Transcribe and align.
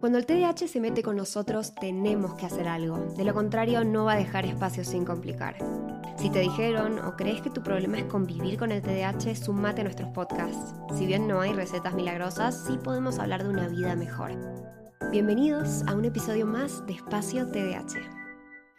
Cuando 0.00 0.18
el 0.18 0.26
TDAH 0.26 0.68
se 0.68 0.80
mete 0.80 1.02
con 1.02 1.16
nosotros, 1.16 1.74
tenemos 1.74 2.34
que 2.34 2.46
hacer 2.46 2.68
algo. 2.68 2.98
De 3.16 3.24
lo 3.24 3.32
contrario, 3.32 3.84
no 3.84 4.04
va 4.04 4.12
a 4.12 4.16
dejar 4.16 4.44
espacio 4.44 4.84
sin 4.84 5.04
complicar. 5.04 5.56
Si 6.18 6.30
te 6.30 6.40
dijeron 6.40 6.98
o 6.98 7.16
crees 7.16 7.40
que 7.40 7.50
tu 7.50 7.62
problema 7.62 7.98
es 7.98 8.04
convivir 8.04 8.58
con 8.58 8.70
el 8.70 8.82
TDAH, 8.82 9.34
sumate 9.34 9.80
a 9.80 9.84
nuestros 9.84 10.10
podcasts. 10.10 10.74
Si 10.96 11.06
bien 11.06 11.26
no 11.26 11.40
hay 11.40 11.52
recetas 11.52 11.94
milagrosas, 11.94 12.64
sí 12.66 12.78
podemos 12.82 13.18
hablar 13.18 13.44
de 13.44 13.50
una 13.50 13.68
vida 13.68 13.96
mejor. 13.96 14.32
Bienvenidos 15.10 15.82
a 15.86 15.94
un 15.94 16.04
episodio 16.04 16.46
más 16.46 16.84
de 16.86 16.94
Espacio 16.94 17.50
TDAH. 17.50 18.24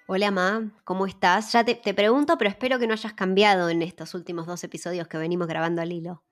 Hola, 0.07 0.29
Ma, 0.29 0.71
¿cómo 0.83 1.07
estás? 1.07 1.51
Ya 1.53 1.63
te, 1.63 1.75
te 1.75 1.93
pregunto, 1.95 2.37
pero 2.37 2.49
espero 2.49 2.77
que 2.77 2.85
no 2.85 2.93
hayas 2.93 3.13
cambiado 3.13 3.69
en 3.69 3.81
estos 3.81 4.13
últimos 4.13 4.45
dos 4.45 4.63
episodios 4.63 5.07
que 5.07 5.17
venimos 5.17 5.47
grabando 5.47 5.81
al 5.81 5.91
hilo. 5.91 6.23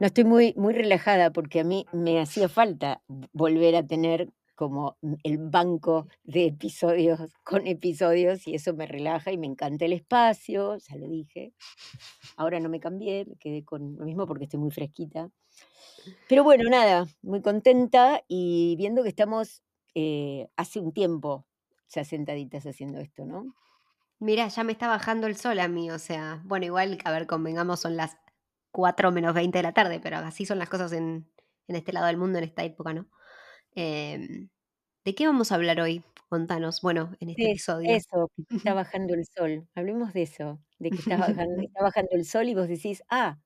No 0.00 0.06
estoy 0.06 0.24
muy, 0.24 0.54
muy 0.56 0.74
relajada 0.74 1.32
porque 1.32 1.60
a 1.60 1.64
mí 1.64 1.86
me 1.92 2.20
hacía 2.20 2.48
falta 2.48 3.02
volver 3.32 3.76
a 3.76 3.86
tener 3.86 4.32
como 4.54 4.98
el 5.22 5.38
banco 5.38 6.08
de 6.24 6.46
episodios 6.46 7.20
con 7.44 7.66
episodios 7.68 8.46
y 8.48 8.56
eso 8.56 8.74
me 8.74 8.86
relaja 8.86 9.30
y 9.30 9.38
me 9.38 9.46
encanta 9.46 9.84
el 9.84 9.92
espacio, 9.92 10.76
ya 10.78 10.96
lo 10.96 11.08
dije. 11.08 11.52
Ahora 12.36 12.58
no 12.58 12.68
me 12.68 12.80
cambié, 12.80 13.24
me 13.26 13.36
quedé 13.36 13.64
con 13.64 13.96
lo 13.96 14.04
mismo 14.04 14.26
porque 14.26 14.44
estoy 14.44 14.58
muy 14.58 14.72
fresquita. 14.72 15.30
Pero 16.28 16.42
bueno, 16.42 16.68
nada, 16.68 17.06
muy 17.22 17.40
contenta 17.40 18.22
y 18.26 18.74
viendo 18.76 19.02
que 19.02 19.10
estamos 19.10 19.62
eh, 19.94 20.48
hace 20.56 20.80
un 20.80 20.92
tiempo 20.92 21.46
ya 21.88 22.04
sentaditas 22.04 22.66
haciendo 22.66 22.98
esto, 22.98 23.24
¿no? 23.24 23.54
Mira, 24.18 24.48
ya 24.48 24.64
me 24.64 24.72
está 24.72 24.88
bajando 24.88 25.28
el 25.28 25.36
sol 25.36 25.60
a 25.60 25.68
mí, 25.68 25.90
o 25.90 25.98
sea, 25.98 26.42
bueno, 26.44 26.66
igual, 26.66 26.98
a 27.04 27.12
ver, 27.12 27.26
convengamos, 27.28 27.80
son 27.80 27.96
las 27.96 28.16
4 28.78 29.10
menos 29.10 29.34
20 29.34 29.58
de 29.58 29.62
la 29.64 29.72
tarde, 29.72 29.98
pero 29.98 30.18
así 30.18 30.46
son 30.46 30.60
las 30.60 30.68
cosas 30.68 30.92
en, 30.92 31.28
este 31.66 31.92
lado 31.92 32.06
del 32.06 32.16
mundo, 32.16 32.38
en 32.38 32.44
esta 32.44 32.62
época, 32.62 32.94
¿no? 32.94 33.10
Em, 33.74 34.50
¿De 35.04 35.16
qué 35.16 35.26
vamos 35.26 35.50
a 35.50 35.56
hablar 35.56 35.80
hoy? 35.80 36.04
Contanos, 36.28 36.80
bueno, 36.80 37.10
en 37.18 37.30
este 37.30 37.50
episodio. 37.50 37.92
Eso, 37.92 38.30
que 38.36 38.44
está 38.70 38.74
bajando 38.74 39.14
el 39.14 39.26
sol. 39.26 39.68
Hablemos 39.74 40.12
de 40.12 40.22
eso, 40.22 40.60
de 40.78 40.90
que 40.90 40.98
está 40.98 41.16
bajando, 41.48 41.60
está 41.60 41.82
bajando 41.82 42.10
el 42.12 42.24
sol 42.24 42.48
y 42.48 42.54
vos 42.54 42.68
decís, 42.68 43.02
ah, 43.10 43.40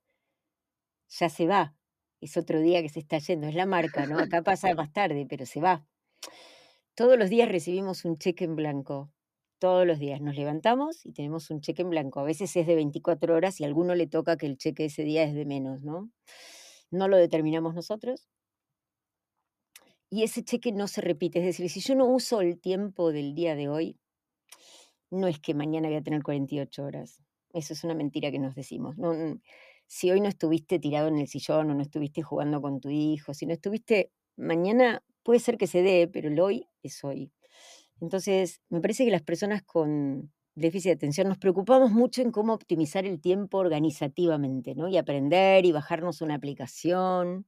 ya 1.08 1.30
se 1.30 1.46
va. 1.46 1.74
Es 2.20 2.36
otro 2.36 2.60
día 2.60 2.82
que 2.82 2.90
se 2.90 3.00
está 3.00 3.16
yendo, 3.16 3.46
es 3.46 3.54
la 3.54 3.64
marca, 3.64 4.04
¿no? 4.04 4.18
Acá 4.18 4.42
pasa 4.42 4.74
más 4.74 4.92
tarde, 4.92 5.26
pero 5.26 5.46
se 5.46 5.62
va. 5.62 5.86
Todos 6.94 7.18
los 7.18 7.30
días 7.30 7.48
recibimos 7.48 8.04
un 8.04 8.18
cheque 8.18 8.44
en 8.44 8.54
blanco 8.54 9.10
todos 9.62 9.86
los 9.86 10.00
días 10.00 10.20
nos 10.20 10.34
levantamos 10.34 11.06
y 11.06 11.12
tenemos 11.12 11.48
un 11.50 11.60
cheque 11.60 11.82
en 11.82 11.90
blanco. 11.90 12.18
A 12.18 12.24
veces 12.24 12.56
es 12.56 12.66
de 12.66 12.74
24 12.74 13.32
horas 13.32 13.60
y 13.60 13.62
a 13.62 13.68
alguno 13.68 13.94
le 13.94 14.08
toca 14.08 14.36
que 14.36 14.46
el 14.46 14.58
cheque 14.58 14.86
ese 14.86 15.04
día 15.04 15.22
es 15.22 15.34
de 15.34 15.44
menos, 15.44 15.82
¿no? 15.82 16.10
No 16.90 17.06
lo 17.06 17.16
determinamos 17.16 17.72
nosotros. 17.72 18.28
Y 20.10 20.24
ese 20.24 20.42
cheque 20.42 20.72
no 20.72 20.88
se 20.88 21.00
repite. 21.00 21.38
Es 21.38 21.44
decir, 21.44 21.70
si 21.70 21.78
yo 21.78 21.94
no 21.94 22.06
uso 22.06 22.40
el 22.40 22.58
tiempo 22.58 23.12
del 23.12 23.36
día 23.36 23.54
de 23.54 23.68
hoy, 23.68 24.00
no 25.12 25.28
es 25.28 25.38
que 25.38 25.54
mañana 25.54 25.86
voy 25.86 25.96
a 25.98 26.02
tener 26.02 26.24
48 26.24 26.82
horas. 26.82 27.20
Eso 27.52 27.72
es 27.72 27.84
una 27.84 27.94
mentira 27.94 28.32
que 28.32 28.40
nos 28.40 28.56
decimos. 28.56 28.98
No, 28.98 29.14
si 29.86 30.10
hoy 30.10 30.20
no 30.20 30.28
estuviste 30.28 30.80
tirado 30.80 31.06
en 31.06 31.18
el 31.18 31.28
sillón 31.28 31.70
o 31.70 31.74
no 31.74 31.82
estuviste 31.82 32.22
jugando 32.22 32.60
con 32.60 32.80
tu 32.80 32.90
hijo, 32.90 33.32
si 33.32 33.46
no 33.46 33.52
estuviste, 33.52 34.10
mañana 34.36 35.04
puede 35.22 35.38
ser 35.38 35.56
que 35.56 35.68
se 35.68 35.82
dé, 35.82 36.08
pero 36.12 36.30
el 36.30 36.40
hoy 36.40 36.66
es 36.82 37.04
hoy. 37.04 37.30
Entonces, 38.02 38.60
me 38.68 38.80
parece 38.80 39.04
que 39.04 39.12
las 39.12 39.22
personas 39.22 39.62
con 39.62 40.32
déficit 40.56 40.90
de 40.90 40.94
atención 40.96 41.28
nos 41.28 41.38
preocupamos 41.38 41.92
mucho 41.92 42.20
en 42.20 42.32
cómo 42.32 42.52
optimizar 42.52 43.06
el 43.06 43.20
tiempo 43.20 43.58
organizativamente, 43.58 44.74
¿no? 44.74 44.88
Y 44.88 44.96
aprender 44.98 45.64
y 45.64 45.70
bajarnos 45.70 46.20
una 46.20 46.34
aplicación, 46.34 47.46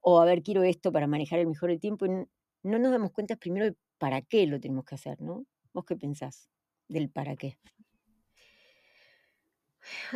o 0.00 0.20
a 0.20 0.24
ver, 0.24 0.42
quiero 0.42 0.64
esto 0.64 0.90
para 0.90 1.06
manejar 1.06 1.38
el 1.38 1.46
mejor 1.46 1.70
el 1.70 1.78
tiempo, 1.78 2.04
y 2.06 2.10
no 2.10 2.78
nos 2.80 2.90
damos 2.90 3.12
cuenta 3.12 3.36
primero 3.36 3.66
de 3.66 3.76
para 3.98 4.22
qué 4.22 4.46
lo 4.48 4.58
tenemos 4.58 4.84
que 4.84 4.96
hacer, 4.96 5.20
¿no? 5.20 5.46
¿Vos 5.72 5.84
qué 5.84 5.96
pensás 5.96 6.50
del 6.88 7.08
para 7.08 7.36
qué? 7.36 7.56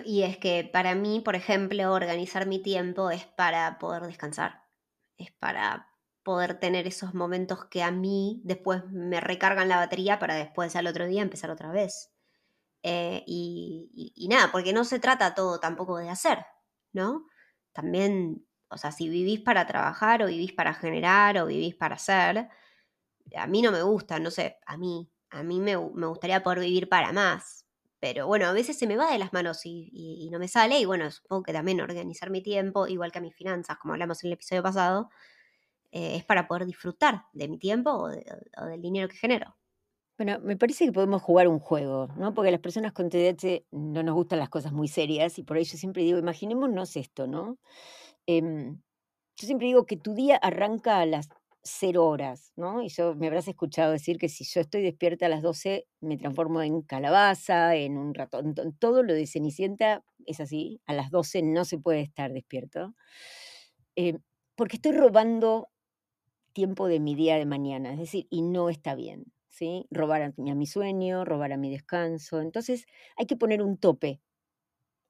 Y 0.04 0.22
es 0.22 0.36
que 0.36 0.64
para 0.64 0.96
mí, 0.96 1.20
por 1.20 1.36
ejemplo, 1.36 1.92
organizar 1.92 2.44
mi 2.48 2.60
tiempo 2.60 3.12
es 3.12 3.24
para 3.24 3.78
poder 3.78 4.02
descansar, 4.02 4.64
es 5.16 5.30
para 5.30 5.89
poder 6.30 6.60
tener 6.60 6.86
esos 6.86 7.12
momentos 7.12 7.64
que 7.64 7.82
a 7.82 7.90
mí 7.90 8.40
después 8.44 8.84
me 8.88 9.20
recargan 9.20 9.68
la 9.68 9.78
batería 9.78 10.20
para 10.20 10.36
después 10.36 10.76
al 10.76 10.86
otro 10.86 11.08
día 11.08 11.22
empezar 11.22 11.50
otra 11.50 11.72
vez. 11.72 12.12
Eh, 12.84 13.24
y, 13.26 14.28
nada, 14.30 14.52
porque 14.52 14.72
no 14.72 14.84
se 14.84 15.00
trata 15.00 15.34
todo 15.34 15.58
tampoco 15.58 15.98
de 15.98 16.08
hacer, 16.08 16.38
¿no? 16.92 17.26
También, 17.72 18.46
o 18.68 18.78
sea, 18.78 18.92
si 18.92 19.08
vivís 19.08 19.40
para 19.40 19.66
trabajar 19.66 20.22
o 20.22 20.28
vivís 20.28 20.52
para 20.52 20.72
generar 20.72 21.36
o 21.38 21.46
vivís 21.46 21.74
para 21.74 21.96
hacer, 21.96 22.48
a 23.36 23.46
mí 23.48 23.60
no 23.60 23.72
me 23.72 23.82
gusta, 23.82 24.20
no 24.20 24.30
sé, 24.30 24.58
a 24.66 24.76
mí, 24.76 25.10
a 25.30 25.42
mí 25.42 25.58
me, 25.58 25.74
gustaría 25.74 26.44
poder 26.44 26.60
vivir 26.60 26.88
para 26.88 27.12
más. 27.12 27.66
Pero 27.98 28.28
bueno, 28.28 28.46
a 28.46 28.52
veces 28.52 28.78
se 28.78 28.86
me 28.86 28.96
va 28.96 29.10
de 29.10 29.18
las 29.18 29.32
manos 29.32 29.66
y, 29.66 29.90
y 29.92 30.30
no 30.30 30.38
me 30.38 30.46
sale 30.46 30.78
y 30.78 30.84
bueno, 30.84 31.10
supongo 31.10 31.42
que 31.42 31.52
también 31.52 31.80
organizar 31.80 32.30
mi 32.30 32.40
tiempo, 32.40 32.86
igual 32.86 33.10
que 33.10 33.20
mis 33.20 33.34
finanzas, 33.34 33.78
como 33.78 33.94
hablamos 33.94 34.22
en 34.22 34.28
el 34.28 34.34
episodio 34.34 34.62
pasado, 34.62 35.10
eh, 35.92 36.16
es 36.16 36.24
para 36.24 36.46
poder 36.46 36.66
disfrutar 36.66 37.24
de 37.32 37.48
mi 37.48 37.58
tiempo 37.58 37.90
o, 37.90 38.08
del 38.08 38.82
dinero 38.82 39.08
que 39.08 39.16
genero. 39.16 39.56
Bueno, 40.18 40.38
me 40.40 40.56
parece 40.56 40.84
que 40.84 40.92
podemos 40.92 41.22
jugar 41.22 41.48
un 41.48 41.58
juego, 41.60 42.08
¿no? 42.18 42.34
Porque 42.34 42.50
las 42.50 42.60
personas 42.60 42.92
con 42.92 43.08
TDAH 43.08 43.64
no 43.70 44.02
nos 44.02 44.14
gustan 44.14 44.38
las 44.38 44.50
cosas 44.50 44.72
muy 44.72 44.86
serias 44.86 45.38
y 45.38 45.44
por 45.44 45.56
ello 45.56 45.78
siempre 45.78 46.02
digo, 46.02 46.18
imaginémonos 46.18 46.96
esto, 46.96 47.26
¿no? 47.26 47.58
Em, 48.26 48.80
yo 49.36 49.46
siempre 49.46 49.66
digo 49.68 49.86
que 49.86 49.96
tu 49.96 50.14
día 50.14 50.36
arranca 50.36 51.00
a 51.00 51.06
las 51.06 51.28
cero 51.62 52.06
horas, 52.06 52.52
¿no? 52.56 52.82
Y 52.82 52.88
yo 52.88 53.14
me 53.14 53.26
habrás 53.28 53.48
escuchado 53.48 53.92
decir 53.92 54.18
que 54.18 54.28
si 54.28 54.44
yo 54.44 54.60
estoy 54.60 54.82
despierta 54.82 55.26
a 55.26 55.28
las 55.28 55.42
12 55.42 55.86
me 56.00 56.16
transformo 56.16 56.62
en 56.62 56.82
calabaza, 56.82 57.74
en 57.76 57.98
un 57.98 58.14
ratón, 58.14 58.54
todo 58.78 59.02
lo 59.02 59.14
de 59.14 59.26
Cenicienta 59.26 60.04
es 60.26 60.40
así, 60.40 60.80
a 60.86 60.94
las 60.94 61.10
12 61.10 61.42
no 61.42 61.64
se 61.64 61.78
puede 61.78 62.00
estar 62.02 62.32
despierto, 62.32 62.94
em, 63.96 64.20
porque 64.56 64.76
estoy 64.76 64.92
robando 64.92 65.69
tiempo 66.52 66.88
de 66.88 67.00
mi 67.00 67.14
día 67.14 67.36
de 67.36 67.46
mañana, 67.46 67.92
es 67.92 67.98
decir, 67.98 68.26
y 68.30 68.42
no 68.42 68.70
está 68.70 68.94
bien, 68.94 69.32
¿sí? 69.48 69.86
Robar 69.90 70.22
a 70.22 70.54
mi, 70.54 70.66
sueño, 70.66 71.24
robar 71.24 71.52
a 71.52 71.56
mi 71.56 71.70
descanso. 71.70 72.40
Entonces, 72.40 72.86
hay 73.16 73.26
que 73.26 73.36
poner 73.36 73.62
un 73.62 73.78
tope 73.78 74.20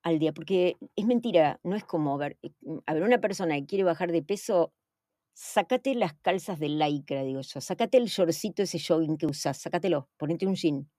al 0.02 0.18
día, 0.18 0.32
porque 0.32 0.78
es 0.96 1.06
mentira, 1.06 1.60
no 1.62 1.76
es 1.76 1.84
como, 1.84 2.16
ver, 2.18 2.38
eh, 2.42 2.52
mm, 2.62 2.78
a 2.86 2.94
ver, 2.94 3.02
una 3.02 3.20
persona 3.20 3.56
que 3.56 3.66
quiere 3.66 3.84
bajar 3.84 4.12
de 4.12 4.22
peso, 4.22 4.72
sácate 5.34 5.94
las 5.94 6.14
calzas 6.14 6.58
de 6.60 6.68
lycra, 6.68 7.22
digo 7.24 7.40
yo, 7.42 7.60
sácate 7.60 7.98
el 7.98 8.06
shortcito 8.06 8.62
ese 8.62 8.80
jogging 8.80 9.18
que 9.18 9.26
usas, 9.26 9.58
sácatelo, 9.58 10.08
ponete 10.18 10.46
un 10.46 10.54
jean 10.56 10.90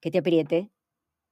que 0.00 0.10
te 0.10 0.18
apriete, 0.18 0.70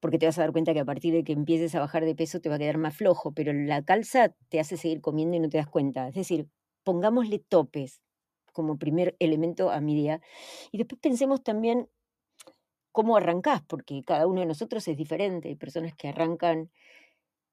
porque 0.01 0.19
te 0.19 0.27
vas 0.27 0.39
a 0.39 0.43
dar 0.43 0.53
cuenta 0.53 0.75
que 0.75 0.81
a 0.81 0.85
partir 0.85 1.15
de 1.15 1.25
que 1.25 1.33
empieces 1.33 1.75
a 1.75 1.81
bajar 1.81 2.05
de 2.05 2.15
peso 2.15 2.41
te 2.41 2.49
va 2.49 2.57
a 2.57 2.59
quedar 2.59 2.79
más 2.79 2.97
flojo, 2.97 3.33
pero 3.33 3.53
la 3.53 3.83
calza 3.85 4.35
te 4.49 4.61
hace 4.61 4.77
seguir 4.77 5.01
comiendo 5.01 5.37
y 5.37 5.41
no 5.41 5.49
te 5.49 5.59
das 5.59 5.69
cuenta. 5.69 6.09
Es 6.09 6.15
decir, 6.15 6.49
pongámosle 6.87 7.41
topes 7.41 8.01
como 8.53 8.79
primer 8.79 9.17
elemento 9.19 9.71
a 9.71 9.81
mi 9.81 9.97
día. 9.97 10.21
Y 10.71 10.79
después 10.79 11.01
pensemos 11.01 11.43
también 11.43 11.91
cómo 12.93 13.17
arrancás, 13.17 13.63
porque 13.67 14.05
cada 14.05 14.27
uno 14.29 14.41
de 14.41 14.47
nosotros 14.47 14.87
es 14.89 14.97
diferente. 14.97 15.49
Hay 15.49 15.57
personas 15.57 15.95
que 15.97 16.09
arrancan 16.09 16.71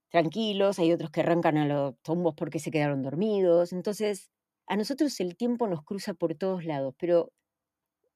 tranquilos, 0.09 0.77
hay 0.77 0.94
otros 0.94 1.09
que 1.09 1.21
arrancan 1.21 1.57
a 1.57 1.65
los 1.65 1.95
tombos 2.03 2.35
porque 2.35 2.59
se 2.59 2.69
quedaron 2.69 3.01
dormidos. 3.01 3.74
Entonces, 3.74 4.30
a 4.68 4.77
nosotros 4.77 5.19
el 5.19 5.36
tiempo 5.36 5.68
nos 5.68 5.83
cruza 5.83 6.13
por 6.13 6.36
todos 6.36 6.63
lados, 6.63 6.94
pero 7.00 7.33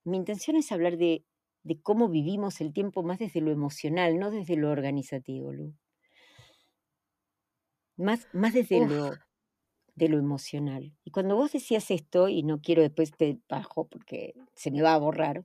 mi 0.05 0.17
intención 0.17 0.55
es 0.55 0.71
hablar 0.71 0.97
de, 0.97 1.25
de 1.63 1.81
cómo 1.81 2.09
vivimos 2.09 2.61
el 2.61 2.73
tiempo 2.73 3.01
más 3.01 3.17
desde 3.17 3.41
lo 3.41 3.51
emocional, 3.51 4.19
no 4.19 4.29
desde 4.29 4.55
lo 4.55 4.69
organizativo, 4.69 5.51
Lu. 5.51 5.73
Más, 7.97 8.27
más 8.31 8.53
desde 8.53 8.85
lo 8.85 9.17
de 9.97 10.09
lo 10.09 10.19
emocional. 10.19 10.93
Y 11.03 11.11
cuando 11.11 11.35
vos 11.35 11.51
decías 11.51 11.89
esto, 11.89 12.29
y 12.29 12.43
no 12.43 12.61
quiero 12.61 12.83
después 12.83 13.11
te 13.11 13.39
bajo 13.49 13.87
porque 13.87 14.35
se 14.55 14.69
me 14.71 14.81
va 14.81 14.93
a 14.93 14.99
borrar, 14.99 15.43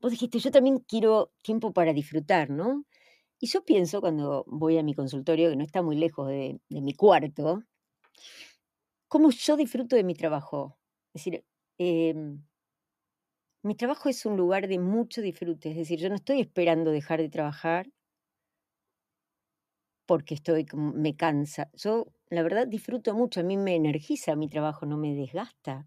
vos 0.00 0.10
dijiste, 0.10 0.40
yo 0.40 0.50
también 0.50 0.80
quiero 0.80 1.32
tiempo 1.40 1.72
para 1.72 1.92
disfrutar, 1.92 2.50
¿no? 2.50 2.84
Y 3.38 3.46
yo 3.46 3.64
pienso 3.64 4.00
cuando 4.00 4.44
voy 4.48 4.76
a 4.78 4.82
mi 4.82 4.94
consultorio, 4.94 5.50
que 5.50 5.56
no 5.56 5.64
está 5.64 5.82
muy 5.82 5.96
lejos 5.96 6.28
de, 6.28 6.60
mi 6.68 6.94
cuarto, 6.94 7.62
¿Cómo 9.08 9.30
yo 9.30 9.56
disfruto 9.56 9.94
de 9.94 10.04
mi 10.04 10.14
trabajo? 10.14 10.78
Es 11.12 11.24
decir, 11.24 11.44
em, 11.78 12.42
mi 13.62 13.74
trabajo 13.76 14.08
es 14.08 14.24
un 14.26 14.36
lugar 14.36 14.68
de 14.68 14.78
mucho 14.78 15.20
disfrute, 15.20 15.70
es 15.70 15.76
decir, 15.76 15.98
yo 16.00 16.08
no 16.08 16.16
estoy 16.16 16.40
esperando 16.40 16.90
dejar 16.90 17.20
de 17.20 17.28
trabajar 17.28 17.86
porque 20.06 20.34
estoy 20.34 20.66
me 20.74 21.16
cansa. 21.16 21.70
Yo, 21.74 22.06
la 22.32 22.42
verdad, 22.42 22.66
disfruto 22.66 23.14
mucho, 23.14 23.40
a 23.40 23.42
mí 23.42 23.56
me 23.56 23.76
energiza 23.76 24.36
mi 24.36 24.48
trabajo, 24.48 24.86
no 24.86 24.96
me 24.96 25.14
desgasta. 25.14 25.86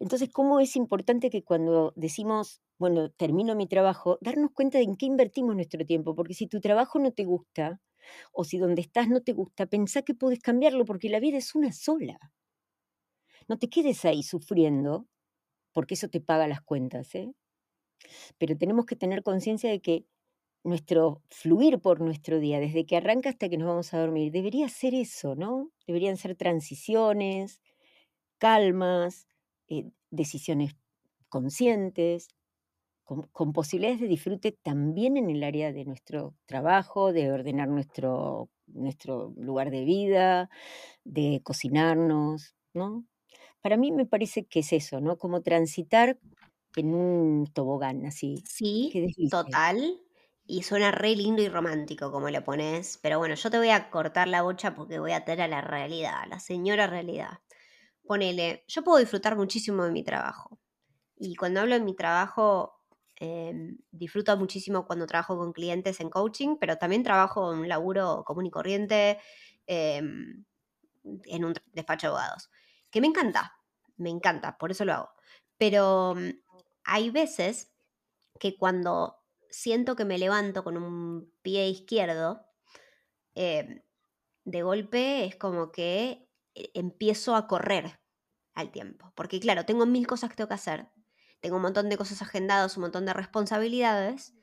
Entonces, 0.00 0.30
¿cómo 0.32 0.60
es 0.60 0.76
importante 0.76 1.30
que 1.30 1.44
cuando 1.44 1.92
decimos, 1.96 2.62
bueno, 2.78 3.10
termino 3.10 3.54
mi 3.56 3.68
trabajo, 3.68 4.18
darnos 4.20 4.52
cuenta 4.52 4.78
de 4.78 4.84
en 4.84 4.96
qué 4.96 5.06
invertimos 5.06 5.54
nuestro 5.56 5.86
tiempo? 5.86 6.14
Porque 6.16 6.34
si 6.34 6.48
tu 6.48 6.60
trabajo 6.60 6.98
no 6.98 7.12
te 7.12 7.24
gusta, 7.24 7.80
o 8.32 8.44
si 8.44 8.58
donde 8.58 8.82
estás 8.82 9.08
no 9.08 9.22
te 9.22 9.32
gusta, 9.32 9.66
pensá 9.66 10.02
que 10.02 10.14
puedes 10.14 10.40
cambiarlo, 10.40 10.84
porque 10.84 11.08
la 11.10 11.20
vida 11.20 11.38
es 11.38 11.54
una 11.54 11.72
sola. 11.72 12.18
No 13.48 13.58
te 13.58 13.68
quedes 13.68 14.04
ahí 14.04 14.22
sufriendo, 14.22 15.08
porque 15.72 15.94
eso 15.94 16.08
te 16.08 16.20
paga 16.20 16.48
las 16.48 16.62
cuentas, 16.62 17.14
¿eh? 17.14 17.32
Pero 18.38 18.56
tenemos 18.56 18.86
que 18.86 18.96
tener 18.96 19.22
conciencia 19.22 19.70
de 19.70 19.80
que 19.80 20.06
nuestro 20.66 21.22
fluir 21.30 21.80
por 21.80 22.00
nuestro 22.00 22.40
día, 22.40 22.60
desde 22.60 22.86
que 22.86 22.96
arranca 22.96 23.30
hasta 23.30 23.48
que 23.48 23.58
nos 23.58 23.68
vamos 23.68 23.94
a 23.94 24.00
dormir, 24.00 24.32
debería 24.32 24.68
ser 24.68 24.94
eso, 24.94 25.34
¿no? 25.36 25.70
Deberían 25.86 26.16
ser 26.16 26.36
transiciones, 26.36 27.60
calmas, 28.38 29.26
eh, 29.68 29.90
decisiones 30.10 30.76
conscientes, 31.28 32.28
con, 33.04 33.52
posibilidades 33.52 34.00
de 34.00 34.08
disfrute 34.08 34.52
también 34.52 35.16
en 35.16 35.30
el 35.30 35.44
área 35.44 35.72
de 35.72 35.84
nuestro 35.84 36.34
trabajo, 36.46 37.12
de 37.12 37.30
ordenar 37.30 37.68
nuestro, 37.68 38.50
nuestro 38.66 39.32
lugar 39.36 39.70
de 39.70 39.84
vida, 39.84 40.50
de 41.04 41.40
cocinarnos, 41.44 42.56
¿no? 42.74 43.06
Para 43.62 43.76
mí 43.76 43.92
me 43.92 44.06
parece 44.06 44.44
que 44.46 44.60
es 44.60 44.72
eso, 44.72 45.00
¿no? 45.00 45.18
Como 45.18 45.42
transitar 45.42 46.18
en 46.76 46.94
un 46.94 47.46
tobogán, 47.52 48.06
así. 48.06 48.42
Sí, 48.46 48.92
total. 49.30 50.00
Y 50.46 50.62
suena 50.62 50.92
re 50.92 51.16
lindo 51.16 51.42
y 51.42 51.48
romántico 51.48 52.12
como 52.12 52.30
le 52.30 52.40
pones. 52.40 52.98
Pero 53.02 53.18
bueno, 53.18 53.34
yo 53.34 53.50
te 53.50 53.58
voy 53.58 53.70
a 53.70 53.90
cortar 53.90 54.28
la 54.28 54.42
bocha 54.42 54.74
porque 54.74 54.98
voy 54.98 55.12
a 55.12 55.24
tener 55.24 55.42
a 55.42 55.48
la 55.48 55.60
realidad, 55.60 56.20
a 56.22 56.26
la 56.26 56.38
señora 56.40 56.86
realidad. 56.86 57.40
Ponele, 58.06 58.64
yo 58.68 58.84
puedo 58.84 58.98
disfrutar 58.98 59.36
muchísimo 59.36 59.84
de 59.84 59.92
mi 59.92 60.04
trabajo. 60.04 60.60
Y 61.18 61.36
cuando 61.36 61.60
hablo 61.60 61.74
de 61.74 61.80
mi 61.82 61.96
trabajo, 61.96 62.80
em, 63.16 63.78
disfruto 63.90 64.36
muchísimo 64.36 64.86
cuando 64.86 65.06
trabajo 65.06 65.38
con 65.38 65.52
clientes 65.52 66.00
en 66.00 66.10
coaching, 66.10 66.56
pero 66.60 66.78
también 66.78 67.02
trabajo 67.02 67.52
en 67.52 67.60
un 67.60 67.68
laburo 67.68 68.24
común 68.26 68.46
y 68.46 68.50
corriente 68.50 69.18
em, 69.66 70.44
en 71.26 71.44
un 71.44 71.54
despacho 71.72 72.08
de 72.08 72.10
abogados. 72.12 72.50
Que 72.90 73.00
me 73.00 73.08
encanta, 73.08 73.54
me 73.96 74.10
encanta, 74.10 74.58
por 74.58 74.70
eso 74.70 74.84
lo 74.84 74.92
hago. 74.94 75.10
Pero 75.58 76.14
mm, 76.16 76.30
hay 76.84 77.10
veces 77.10 77.72
que 78.40 78.56
cuando 78.56 79.16
siento 79.50 79.96
que 79.96 80.04
me 80.04 80.18
levanto 80.18 80.64
con 80.64 80.76
un 80.76 81.32
pie 81.42 81.68
izquierdo, 81.68 82.46
em, 83.34 83.82
de 84.44 84.62
golpe 84.62 85.24
es 85.26 85.36
como 85.36 85.72
que 85.72 86.28
eh, 86.54 86.70
empiezo 86.74 87.34
a 87.36 87.46
correr 87.46 88.00
al 88.54 88.70
tiempo. 88.72 89.12
Porque 89.16 89.40
claro, 89.40 89.64
tengo 89.66 89.86
mil 89.86 90.06
cosas 90.06 90.30
que 90.30 90.36
tengo 90.36 90.48
que 90.48 90.54
hacer. 90.54 90.88
Tengo 91.40 91.56
un 91.56 91.62
montón 91.62 91.88
de 91.88 91.96
cosas 91.98 92.22
agendadas, 92.22 92.76
un 92.76 92.82
montón 92.82 93.06
de 93.06 93.12
responsabilidades. 93.12 94.34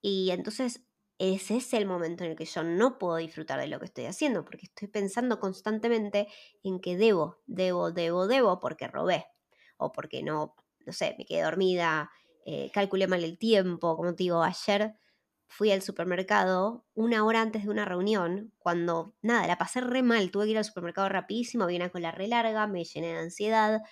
Y 0.00 0.30
entonces 0.30 0.82
ese 1.18 1.58
es 1.58 1.72
el 1.72 1.86
momento 1.86 2.24
en 2.24 2.32
el 2.32 2.36
que 2.36 2.46
yo 2.46 2.64
no 2.64 2.98
puedo 2.98 3.16
disfrutar 3.16 3.60
de 3.60 3.68
lo 3.68 3.78
que 3.78 3.84
estoy 3.84 4.06
haciendo, 4.06 4.44
porque 4.44 4.66
estoy 4.66 4.88
pensando 4.88 5.38
constantemente 5.38 6.26
en 6.64 6.80
que 6.80 6.96
debo, 6.96 7.40
debo, 7.46 7.92
debo, 7.92 8.26
debo, 8.26 8.58
porque 8.58 8.88
robé, 8.88 9.26
o 9.76 9.92
porque 9.92 10.24
no, 10.24 10.56
no 10.84 10.92
sé, 10.92 11.14
me 11.18 11.24
quedé 11.24 11.42
dormida, 11.42 12.10
eh, 12.44 12.70
calculé 12.72 13.06
mal 13.06 13.24
el 13.24 13.38
tiempo, 13.38 13.96
como 13.96 14.14
te 14.14 14.24
digo, 14.24 14.42
ayer 14.42 14.94
fui 15.46 15.70
al 15.70 15.82
supermercado 15.82 16.86
una 16.94 17.24
hora 17.24 17.42
antes 17.42 17.64
de 17.64 17.70
una 17.70 17.84
reunión, 17.84 18.52
cuando 18.58 19.14
nada, 19.20 19.46
la 19.46 19.58
pasé 19.58 19.82
re 19.82 20.02
mal, 20.02 20.30
tuve 20.30 20.46
que 20.46 20.52
ir 20.52 20.58
al 20.58 20.64
supermercado 20.64 21.08
rapidísimo, 21.10 21.64
había 21.64 21.76
una 21.76 21.90
cola 21.90 22.10
re 22.10 22.26
larga, 22.26 22.66
me 22.66 22.84
llené 22.84 23.08
de 23.08 23.18
ansiedad, 23.18 23.82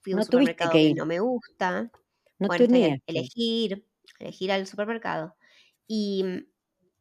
fui 0.00 0.12
a 0.12 0.16
un 0.16 0.24
supermercado 0.24 0.72
que, 0.72 0.94
no 0.94 1.06
me 1.06 1.20
gusta, 1.20 1.90
no 2.38 2.48
bueno, 2.48 3.00
elegir, 3.06 3.86
elegir 4.18 4.52
al 4.52 4.66
supermercado. 4.66 5.36
Y 5.86 6.22
mm, 6.22 6.46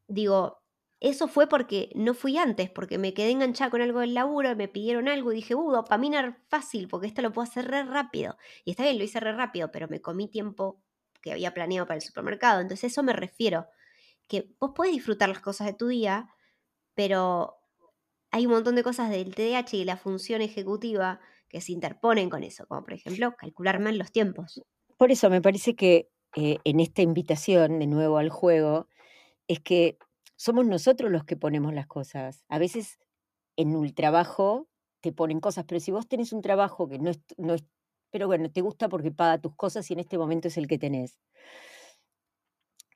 digo, 0.08 0.62
eso 1.02 1.28
fue 1.28 1.48
porque 1.48 1.90
no 1.94 2.14
fui 2.14 2.38
antes, 2.38 2.70
porque 2.70 2.98
me 2.98 3.14
quedé 3.14 3.32
enganchada 3.32 3.70
con 3.70 3.82
algo 3.82 4.00
del 4.00 4.14
laburo, 4.14 4.56
me 4.56 4.70
pidieron 4.70 5.10
algo 5.10 5.34
y 5.34 5.36
dije, 5.36 5.56
uh, 5.56 5.72
dopamina 5.72 6.42
fácil, 6.48 6.88
porque 6.88 7.08
esto 7.08 7.22
lo 7.22 7.34
puedo 7.34 7.48
hacer 7.48 7.68
re 7.68 7.84
rápido. 7.84 8.38
Y 8.64 8.72
está 8.72 8.84
bien, 8.84 8.98
lo 8.98 9.04
hice 9.04 9.20
re 9.20 9.34
rápido, 9.34 9.72
pero 9.72 9.90
me 9.90 10.02
comí 10.02 10.30
tiempo 10.30 10.85
que 11.26 11.32
había 11.32 11.56
planeado 11.56 11.88
para 11.88 11.96
el 11.96 12.04
supermercado. 12.04 12.62
Entonces 12.62 12.92
eso 12.92 13.02
me 13.02 13.12
refiero, 13.12 13.66
que 14.28 14.56
vos 14.60 14.74
podés 14.76 14.92
disfrutar 14.92 15.28
las 15.28 15.40
cosas 15.40 15.66
de 15.66 15.74
tu 15.74 15.88
día, 15.88 16.30
pero 16.94 17.56
hay 18.30 18.46
un 18.46 18.52
montón 18.52 18.76
de 18.76 18.84
cosas 18.84 19.10
del 19.10 19.34
TDAH 19.34 19.76
y 19.76 19.86
la 19.86 19.98
función 19.98 20.44
ejecutiva 20.44 21.20
que 21.50 21.62
se 21.62 21.72
interponen 21.72 22.30
con 22.30 22.44
eso, 22.44 22.68
como 22.68 22.84
por 22.84 22.94
ejemplo 22.94 23.34
calcular 23.36 23.80
mal 23.80 23.98
los 23.98 24.12
tiempos. 24.12 24.62
Por 24.98 25.12
eso 25.12 25.32
me 25.32 25.42
parece 25.42 25.76
que 25.76 26.10
eh, 26.36 26.60
en 26.64 26.80
esta 26.80 27.02
invitación 27.02 27.80
de 27.80 27.88
nuevo 27.88 28.20
al 28.20 28.30
juego 28.30 28.88
es 29.48 29.62
que 29.62 29.98
somos 30.36 30.68
nosotros 30.68 31.10
los 31.10 31.24
que 31.24 31.38
ponemos 31.38 31.74
las 31.74 31.88
cosas. 31.88 32.46
A 32.50 32.60
veces 32.60 33.00
en 33.58 33.74
el 33.74 33.96
trabajo 33.96 34.68
te 35.02 35.12
ponen 35.12 35.40
cosas, 35.40 35.66
pero 35.68 35.80
si 35.80 35.92
vos 35.92 36.08
tenés 36.08 36.34
un 36.34 36.44
trabajo 36.44 36.88
que 36.88 37.00
no 37.00 37.10
es, 37.10 37.20
no 37.38 37.56
es 37.56 37.66
pero 38.16 38.28
bueno, 38.28 38.50
te 38.50 38.62
gusta 38.62 38.88
porque 38.88 39.12
paga 39.12 39.42
tus 39.42 39.54
cosas 39.58 39.92
y 39.92 39.94
en 39.94 40.00
este 40.00 40.18
momento 40.18 40.48
es 40.48 40.56
el 40.56 40.68
que 40.68 40.78
tenés. 40.78 41.20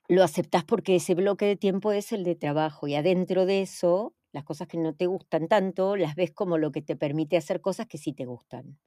Lo 0.08 0.24
aceptás 0.24 0.64
porque 0.64 0.96
ese 0.96 1.14
bloque 1.14 1.44
de 1.44 1.56
tiempo 1.56 1.92
es 1.92 2.12
el 2.12 2.24
de 2.24 2.36
trabajo 2.36 2.88
y 2.88 2.94
adentro 2.94 3.44
de 3.44 3.60
eso, 3.60 4.14
las 4.32 4.44
cosas 4.44 4.66
que 4.66 4.78
no 4.78 4.94
te 4.94 5.04
gustan 5.04 5.46
tanto, 5.46 5.94
las 5.96 6.14
ves 6.14 6.30
como 6.30 6.56
lo 6.56 6.72
que 6.72 6.80
te 6.80 6.96
permite 6.96 7.36
hacer 7.36 7.60
cosas 7.60 7.86
que 7.86 7.98
sí 7.98 8.14
te 8.14 8.24
gustan. 8.24 8.78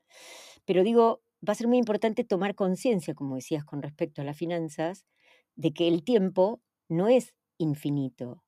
Pero 0.66 0.82
digo, 0.82 1.22
va 1.48 1.52
a 1.52 1.56
ser 1.56 1.68
muy 1.68 1.78
importante 1.78 2.24
tomar 2.24 2.56
conciencia, 2.56 3.14
como 3.14 3.36
decías 3.36 3.64
con 3.64 3.84
respecto 3.84 4.24
a 4.24 4.26
las 4.26 4.36
finanzas, 4.36 5.06
de 5.54 5.72
que 5.72 5.88
el 5.88 6.04
tiempo 6.04 6.64
no 6.90 7.10
es 7.10 7.36
infinito. 7.60 8.44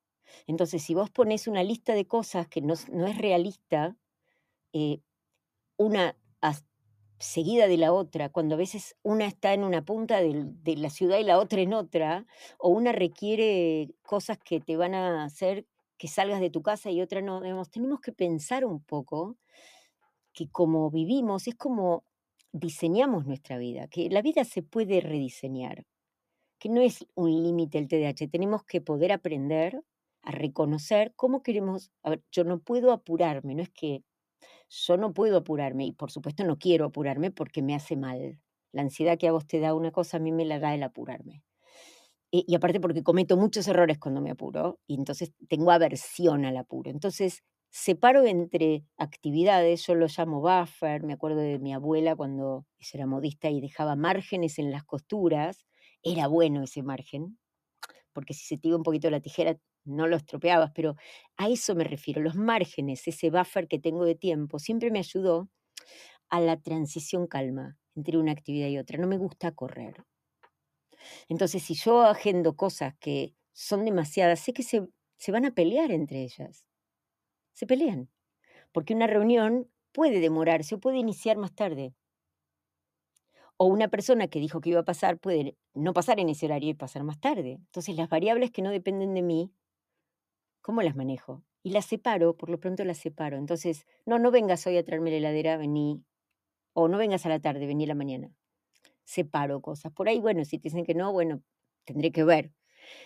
Entonces, 0.47 0.81
si 0.81 0.95
vos 0.95 1.11
pones 1.11 1.47
una 1.47 1.61
lista 1.61 1.93
de 1.93 2.07
cosas 2.07 2.47
que 2.47 2.61
no, 2.61 2.73
es 2.73 3.17
realista, 3.19 3.95
eh, 4.73 5.01
una 5.77 6.17
seguida 7.19 7.67
de 7.67 7.77
la 7.77 7.93
otra, 7.93 8.29
cuando 8.29 8.55
a 8.55 8.57
veces 8.57 8.95
una 9.03 9.25
está 9.25 9.53
en 9.53 9.63
una 9.63 9.83
punta 9.83 10.21
de, 10.21 10.75
la 10.77 10.89
ciudad 10.89 11.17
y 11.17 11.23
la 11.23 11.39
otra 11.39 11.61
en 11.61 11.73
otra, 11.73 12.25
o 12.57 12.69
una 12.69 12.91
requiere 12.91 13.89
cosas 14.03 14.37
que 14.37 14.59
te 14.59 14.77
van 14.77 14.93
a 14.93 15.23
hacer 15.23 15.65
que 15.97 16.07
salgas 16.07 16.41
de 16.41 16.49
tu 16.49 16.61
casa 16.61 16.91
y 16.91 17.01
otra 17.01 17.21
no, 17.21 17.41
tenemos 17.65 17.99
que 18.01 18.11
pensar 18.11 18.65
un 18.65 18.81
poco 18.81 19.37
que 20.33 20.49
como 20.49 20.91
vivimos 20.91 21.47
es 21.47 21.55
como 21.55 22.03
diseñamos 22.51 23.25
nuestra 23.25 23.57
vida, 23.57 23.87
que 23.87 24.09
la 24.09 24.21
vida 24.21 24.43
se 24.43 24.61
puede 24.61 25.01
rediseñar, 25.01 25.85
que 26.59 26.69
no 26.69 26.81
es 26.81 27.05
un 27.15 27.31
límite 27.43 27.77
el 27.77 27.87
TDAH, 27.87 28.29
tenemos 28.29 28.63
que 28.63 28.81
poder 28.81 29.11
aprender 29.11 29.81
a 30.21 30.31
reconocer 30.31 31.13
cómo 31.15 31.43
queremos, 31.43 31.91
a 32.03 32.11
ver, 32.11 32.23
yo 32.31 32.43
no 32.43 32.59
puedo 32.59 32.91
apurarme, 32.91 33.55
no 33.55 33.61
es 33.61 33.69
que 33.69 34.03
yo 34.69 34.97
no 34.97 35.13
puedo 35.13 35.37
apurarme 35.37 35.85
y 35.85 35.91
por 35.93 36.11
supuesto 36.11 36.43
no 36.43 36.57
quiero 36.57 36.85
apurarme 36.85 37.31
porque 37.31 37.61
me 37.61 37.75
hace 37.75 37.95
mal. 37.97 38.39
La 38.71 38.81
ansiedad 38.81 39.17
que 39.17 39.27
a 39.27 39.31
vos 39.31 39.47
te 39.47 39.59
da 39.59 39.73
una 39.73 39.91
cosa, 39.91 40.17
a 40.17 40.19
mí 40.19 40.31
me 40.31 40.45
la 40.45 40.59
da 40.59 40.75
el 40.75 40.83
apurarme. 40.83 41.43
Y, 42.31 42.53
aparte 42.55 42.81
porque 42.81 43.03
cometo 43.03 43.37
muchos 43.37 43.67
errores 43.67 43.97
cuando 43.99 44.21
me 44.21 44.31
apuro 44.31 44.79
y 44.87 44.95
entonces 44.95 45.31
tengo 45.47 45.71
aversión 45.71 46.45
al 46.45 46.57
apuro. 46.57 46.91
Entonces 46.91 47.43
separo 47.71 48.25
entre 48.25 48.85
actividades, 48.97 49.85
yo 49.87 49.95
lo 49.95 50.07
llamo 50.07 50.41
buffer, 50.41 51.03
me 51.03 51.13
acuerdo 51.13 51.39
de 51.39 51.59
mi 51.59 51.73
abuela 51.73 52.15
cuando 52.15 52.65
era 52.93 53.05
modista 53.07 53.49
y 53.49 53.61
dejaba 53.61 53.95
márgenes 53.95 54.59
en 54.59 54.71
las 54.71 54.83
costuras, 54.85 55.65
era 56.03 56.27
bueno 56.27 56.63
ese 56.63 56.83
margen, 56.83 57.37
porque 58.13 58.33
si 58.33 58.45
se 58.45 58.57
te 58.57 58.69
iba 58.69 58.77
un 58.77 58.83
poquito 58.83 59.09
la 59.09 59.21
tijera 59.21 59.57
no 59.85 60.07
lo 60.07 60.17
estropeabas, 60.17 60.71
pero 60.73 60.95
a 61.37 61.49
eso 61.49 61.75
me 61.75 61.83
refiero, 61.83 62.21
los 62.21 62.35
márgenes, 62.35 63.07
ese 63.07 63.29
buffer 63.29 63.67
que 63.67 63.79
tengo 63.79 64.05
de 64.05 64.15
tiempo, 64.15 64.59
siempre 64.59 64.91
me 64.91 64.99
ayudó 64.99 65.49
a 66.29 66.41
la 66.41 66.59
transición 66.59 67.27
calma 67.27 67.77
entre 67.95 68.17
una 68.17 68.31
actividad 68.31 68.67
y 68.67 68.77
otra. 68.77 68.97
No 68.97 69.07
me 69.07 69.17
gusta 69.17 69.51
correr. 69.53 70.03
Entonces, 71.29 71.63
si 71.63 71.75
yo 71.75 72.01
agendo 72.01 72.55
cosas 72.55 72.95
que 72.99 73.35
son 73.53 73.85
demasiadas, 73.85 74.39
sé 74.39 74.53
que 74.53 74.63
se, 74.63 74.87
se 75.17 75.31
van 75.31 75.45
a 75.45 75.53
pelear 75.53 75.91
entre 75.91 76.23
ellas. 76.23 76.65
Se 77.53 77.67
pelean. 77.67 78.09
Porque 78.71 78.93
una 78.93 79.07
reunión 79.07 79.69
puede 79.91 80.19
demorarse 80.19 80.75
o 80.75 80.79
puede 80.79 80.97
iniciar 80.97 81.37
más 81.37 81.55
tarde. 81.55 81.93
O 83.57 83.65
una 83.67 83.87
persona 83.87 84.27
que 84.27 84.39
dijo 84.39 84.59
que 84.59 84.71
iba 84.71 84.81
a 84.81 84.85
pasar 84.85 85.17
puede 85.17 85.57
no 85.73 85.93
pasar 85.93 86.19
en 86.19 86.29
ese 86.29 86.45
horario 86.45 86.71
y 86.71 86.73
pasar 86.73 87.03
más 87.03 87.19
tarde. 87.19 87.53
Entonces 87.53 87.95
las 87.95 88.09
variables 88.09 88.51
que 88.51 88.61
no 88.61 88.71
dependen 88.71 89.13
de 89.13 89.21
mí 89.21 89.53
¿Cómo 90.65 90.81
las 90.81 90.95
manejo? 90.95 91.43
y 91.65 91.71
las 91.71 91.87
separo, 91.87 92.37
por 92.37 92.51
lo 92.51 92.59
pronto 92.59 92.85
las 92.85 92.99
separo. 92.99 93.37
Entonces, 93.37 93.87
no, 94.05 94.19
no 94.19 94.29
vengas 94.29 94.67
hoy 94.67 94.77
a 94.77 94.85
traerme 94.85 95.09
la 95.09 95.17
heladera, 95.17 95.57
vení, 95.57 96.05
o 96.73 96.87
no 96.87 96.99
vengas 96.99 97.25
a 97.25 97.29
la 97.29 97.39
tarde, 97.39 97.65
vení 97.65 97.85
a 97.85 97.87
la 97.87 97.95
mañana. 97.95 98.35
Separo 99.03 99.63
cosas. 99.63 99.91
Por 99.91 100.07
ahí, 100.07 100.19
bueno, 100.19 100.45
si 100.45 100.59
te 100.59 100.69
dicen 100.69 100.85
que 100.85 100.93
no, 100.93 101.11
bueno, 101.11 101.41
tendré 101.83 102.11
que 102.11 102.23
ver 102.23 102.53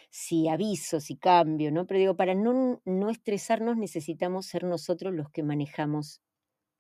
si 0.10 0.50
aviso, 0.50 1.00
si 1.00 1.16
cambio, 1.16 1.72
¿no? 1.72 1.88
Pero 1.88 2.02
digo, 2.02 2.18
para 2.18 2.36
no, 2.36 2.82
no 2.84 3.10
estresarnos 3.10 3.78
necesitamos 3.78 4.46
ser 4.46 4.66
nosotros 4.66 5.14
los 5.14 5.30
que 5.30 5.42
manejamos 5.42 6.22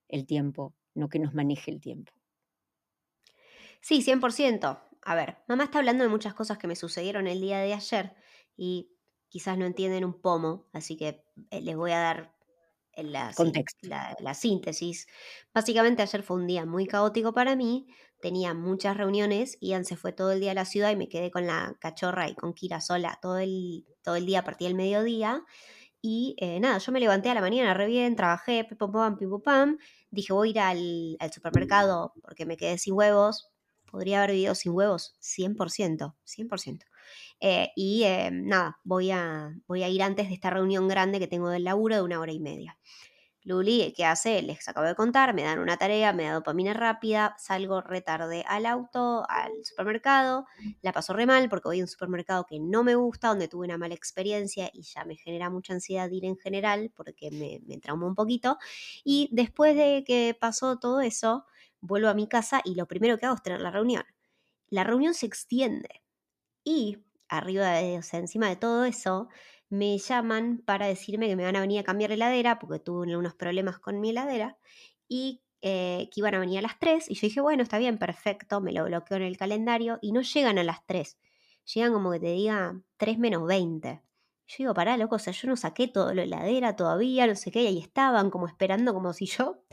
el 0.09 0.25
tiempo, 0.25 0.75
no 0.95 1.07
que 1.07 1.19
nos 1.19 1.33
maneje 1.33 1.71
el 1.71 1.79
tiempo. 1.79 2.11
Sí, 3.79 4.01
100%. 4.01 4.81
A 5.01 5.15
ver, 5.15 5.37
mamá 5.47 5.63
está 5.63 5.79
hablando 5.79 6.03
de 6.03 6.09
muchas 6.09 6.33
cosas 6.33 6.57
que 6.57 6.67
me 6.67 6.75
sucedieron 6.75 7.25
el 7.27 7.39
día 7.39 7.59
de 7.59 7.73
ayer 7.73 8.15
y 8.57 8.91
quizás 9.29 9.57
no 9.57 9.65
entienden 9.65 10.05
un 10.05 10.19
pomo, 10.19 10.67
así 10.73 10.97
que 10.97 11.23
eh, 11.51 11.61
les 11.61 11.75
voy 11.75 11.91
a 11.91 11.99
dar 11.99 12.39
la, 12.97 13.31
la, 13.81 14.17
la, 14.19 14.33
síntesis. 14.33 15.07
Básicamente 15.53 16.01
ayer 16.01 16.23
fue 16.23 16.37
un 16.37 16.47
día 16.47 16.65
muy 16.65 16.85
caótico 16.85 17.33
para 17.33 17.55
mí, 17.55 17.87
tenía 18.21 18.53
muchas 18.53 18.97
reuniones, 18.97 19.57
Ian 19.61 19.85
se 19.85 19.95
fue 19.95 20.11
todo 20.11 20.31
el 20.31 20.39
día 20.39 20.51
a 20.51 20.55
la 20.55 20.65
ciudad 20.65 20.91
y 20.91 20.95
me 20.95 21.09
quedé 21.09 21.31
con 21.31 21.47
la 21.47 21.75
cachorra 21.79 22.29
y 22.29 22.35
con 22.35 22.53
Kira 22.53 22.81
sola 22.81 23.17
todo 23.21 23.37
el, 23.37 23.85
todo 24.03 24.15
el 24.15 24.25
día 24.25 24.39
a 24.39 24.43
partir 24.43 24.67
del 24.67 24.75
mediodía. 24.75 25.43
Y 26.01 26.35
eh, 26.39 26.59
nada, 26.61 26.77
yo 26.77 26.91
me 26.93 26.99
levanté 26.99 27.29
a 27.29 27.33
la 27.33 27.41
mañana 27.41 27.73
re 27.73 27.85
bien, 27.87 28.15
trabajé, 28.15 28.63
pim 28.63 28.77
pam, 28.77 29.17
pam. 29.43 29.77
Dije, 30.11 30.33
voy 30.33 30.49
a 30.49 30.51
ir 30.51 30.59
al, 30.59 31.17
al, 31.19 31.33
supermercado 31.33 32.13
porque 32.21 32.45
me 32.45 32.55
quedé 32.57 32.77
sin 32.77 32.93
huevos. 32.93 33.51
Podría 33.89 34.19
haber 34.19 34.31
vivido 34.31 34.55
sin 34.55 34.73
huevos, 34.73 35.15
100%, 35.19 36.15
100%. 36.23 36.85
Eh, 37.39 37.69
y 37.75 38.03
eh, 38.03 38.29
nada, 38.31 38.79
voy 38.83 39.11
a, 39.11 39.55
voy 39.67 39.83
a 39.83 39.89
ir 39.89 40.03
antes 40.03 40.27
de 40.27 40.33
esta 40.35 40.49
reunión 40.49 40.87
grande 40.87 41.19
que 41.19 41.27
tengo 41.27 41.49
del 41.49 41.63
laburo 41.63 41.95
de 41.95 42.01
una 42.03 42.19
hora 42.19 42.31
y 42.31 42.39
media. 42.39 42.77
Luli, 43.43 43.93
¿qué 43.95 44.05
hace? 44.05 44.41
Les 44.41 44.67
acabo 44.67 44.85
de 44.85 44.95
contar, 44.95 45.33
me 45.33 45.43
dan 45.43 45.59
una 45.59 45.77
tarea, 45.77 46.11
me 46.11 46.25
da 46.25 46.33
dopamina 46.33 46.73
rápida, 46.73 47.35
salgo 47.39 47.81
retarde 47.81 48.43
al 48.45 48.65
auto, 48.65 49.25
al 49.29 49.51
supermercado, 49.63 50.45
la 50.81 50.91
paso 50.91 51.13
re 51.13 51.25
mal 51.25 51.47
porque 51.49 51.69
voy 51.69 51.79
a 51.79 51.83
un 51.83 51.87
supermercado 51.87 52.45
que 52.45 52.59
no 52.59 52.83
me 52.83 52.95
gusta, 52.95 53.29
donde 53.29 53.47
tuve 53.47 53.65
una 53.65 53.77
mala 53.77 53.95
experiencia 53.95 54.69
y 54.73 54.83
ya 54.83 55.05
me 55.05 55.15
genera 55.15 55.49
mucha 55.49 55.73
ansiedad 55.73 56.09
ir 56.11 56.25
en 56.25 56.37
general 56.37 56.91
porque 56.95 57.31
me, 57.31 57.61
me 57.65 57.79
trauma 57.79 58.07
un 58.07 58.15
poquito. 58.15 58.57
Y 59.05 59.29
después 59.31 59.75
de 59.75 60.03
que 60.05 60.37
pasó 60.39 60.77
todo 60.77 60.99
eso, 60.99 61.45
vuelvo 61.81 62.09
a 62.09 62.13
mi 62.13 62.27
casa 62.27 62.61
y 62.63 62.75
lo 62.75 62.87
primero 62.87 63.17
que 63.17 63.25
hago 63.25 63.35
es 63.35 63.43
tener 63.43 63.61
la 63.61 63.71
reunión. 63.71 64.03
La 64.69 64.83
reunión 64.83 65.13
se 65.13 65.25
extiende 65.25 66.03
y 66.63 66.99
arriba 67.29 67.71
de, 67.71 67.99
o 67.99 68.01
sea, 68.01 68.19
encima 68.19 68.49
de 68.49 68.55
todo 68.55 68.85
eso, 68.85 69.29
me 69.69 69.97
llaman 69.97 70.59
para 70.65 70.87
decirme 70.87 71.27
que 71.27 71.35
me 71.35 71.43
van 71.43 71.55
a 71.55 71.61
venir 71.61 71.79
a 71.79 71.83
cambiar 71.83 72.09
la 72.09 72.15
heladera, 72.15 72.59
porque 72.59 72.79
tuve 72.79 73.15
unos 73.15 73.35
problemas 73.35 73.79
con 73.79 73.99
mi 74.01 74.09
heladera, 74.09 74.57
y 75.07 75.41
eh, 75.61 76.09
que 76.11 76.21
iban 76.21 76.35
a 76.35 76.39
venir 76.39 76.59
a 76.59 76.61
las 76.63 76.79
3. 76.79 77.09
Y 77.09 77.15
yo 77.15 77.21
dije, 77.21 77.41
bueno, 77.41 77.63
está 77.63 77.77
bien, 77.77 77.97
perfecto, 77.99 78.61
me 78.61 78.71
lo 78.73 78.85
bloqueo 78.85 79.17
en 79.17 79.23
el 79.23 79.37
calendario, 79.37 79.99
y 80.01 80.11
no 80.11 80.21
llegan 80.21 80.57
a 80.57 80.63
las 80.63 80.85
3. 80.85 81.17
Llegan 81.73 81.93
como 81.93 82.11
que 82.11 82.19
te 82.19 82.31
diga 82.31 82.81
3 82.97 83.19
menos 83.19 83.45
20. 83.47 84.01
Yo 84.47 84.55
digo, 84.57 84.73
pará, 84.73 84.97
loco, 84.97 85.15
o 85.15 85.19
sea, 85.19 85.31
yo 85.33 85.47
no 85.47 85.55
saqué 85.55 85.87
todo 85.87 86.13
la 86.13 86.23
heladera 86.23 86.75
todavía, 86.75 87.27
no 87.27 87.35
sé 87.35 87.51
qué, 87.51 87.63
y 87.63 87.67
ahí 87.67 87.79
estaban 87.79 88.31
como 88.31 88.47
esperando 88.47 88.93
como 88.95 89.13
si 89.13 89.27
yo 89.27 89.63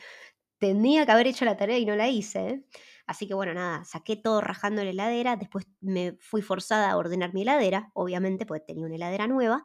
tenía 0.59 1.07
que 1.07 1.13
haber 1.13 1.27
hecho 1.27 1.45
la 1.45 1.57
tarea 1.57 1.79
y 1.79 1.87
no 1.87 1.97
la 1.97 2.09
hice. 2.09 2.65
Así 3.07 3.29
que 3.29 3.35
bueno, 3.35 3.55
nada, 3.55 3.85
saqué 3.85 4.17
todo 4.17 4.41
rajando 4.41 4.83
la 4.83 4.91
heladera, 4.91 5.37
después 5.37 5.67
me 5.81 6.17
fui 6.21 6.43
forzada 6.43 6.91
a 6.91 6.97
ordenar 6.97 7.35
mi 7.35 7.43
heladera, 7.43 7.91
obviamente, 7.95 8.47
porque 8.47 8.65
tenía 8.67 8.87
una 8.87 8.97
heladera 8.97 9.27
nueva, 9.29 9.65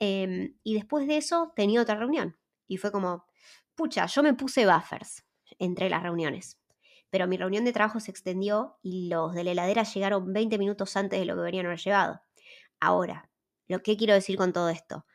em, 0.00 0.56
y 0.62 0.74
después 0.74 1.06
de 1.06 1.16
eso 1.16 1.52
tenía 1.56 1.80
otra 1.80 1.96
reunión. 1.96 2.36
Y 2.68 2.76
fue 2.78 2.92
como, 2.92 3.26
pucha, 3.74 4.06
yo 4.06 4.22
me 4.22 4.34
puse 4.34 4.66
buffers 4.66 5.24
entre 5.58 5.88
las 5.90 6.02
reuniones. 6.02 6.58
Pero 7.10 7.28
mi 7.28 7.36
reunión 7.36 7.64
de 7.64 7.72
trabajo 7.72 8.00
se 8.00 8.10
extendió 8.10 8.78
y 8.82 9.08
los 9.08 9.34
de 9.34 9.44
la 9.44 9.52
heladera 9.52 9.84
llegaron 9.84 10.32
20 10.32 10.58
minutos 10.58 10.96
antes 10.96 11.18
de 11.20 11.26
lo 11.26 11.36
que 11.36 11.42
venían 11.42 11.66
haber 11.66 11.78
llegado. 11.78 12.20
Ahora, 12.80 13.30
lo 13.68 13.82
que 13.82 13.96
quiero 13.96 14.14
decir 14.14 14.36
con 14.36 14.52
todo 14.52 14.68
esto. 14.68 15.06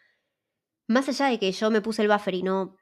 Más 0.87 1.07
allá 1.09 1.27
de 1.27 1.39
que 1.39 1.51
yo 1.51 1.69
me 1.71 1.81
puse 1.81 2.01
el 2.01 2.07
buffer 2.07 2.35
y 2.35 2.43
no 2.43 2.75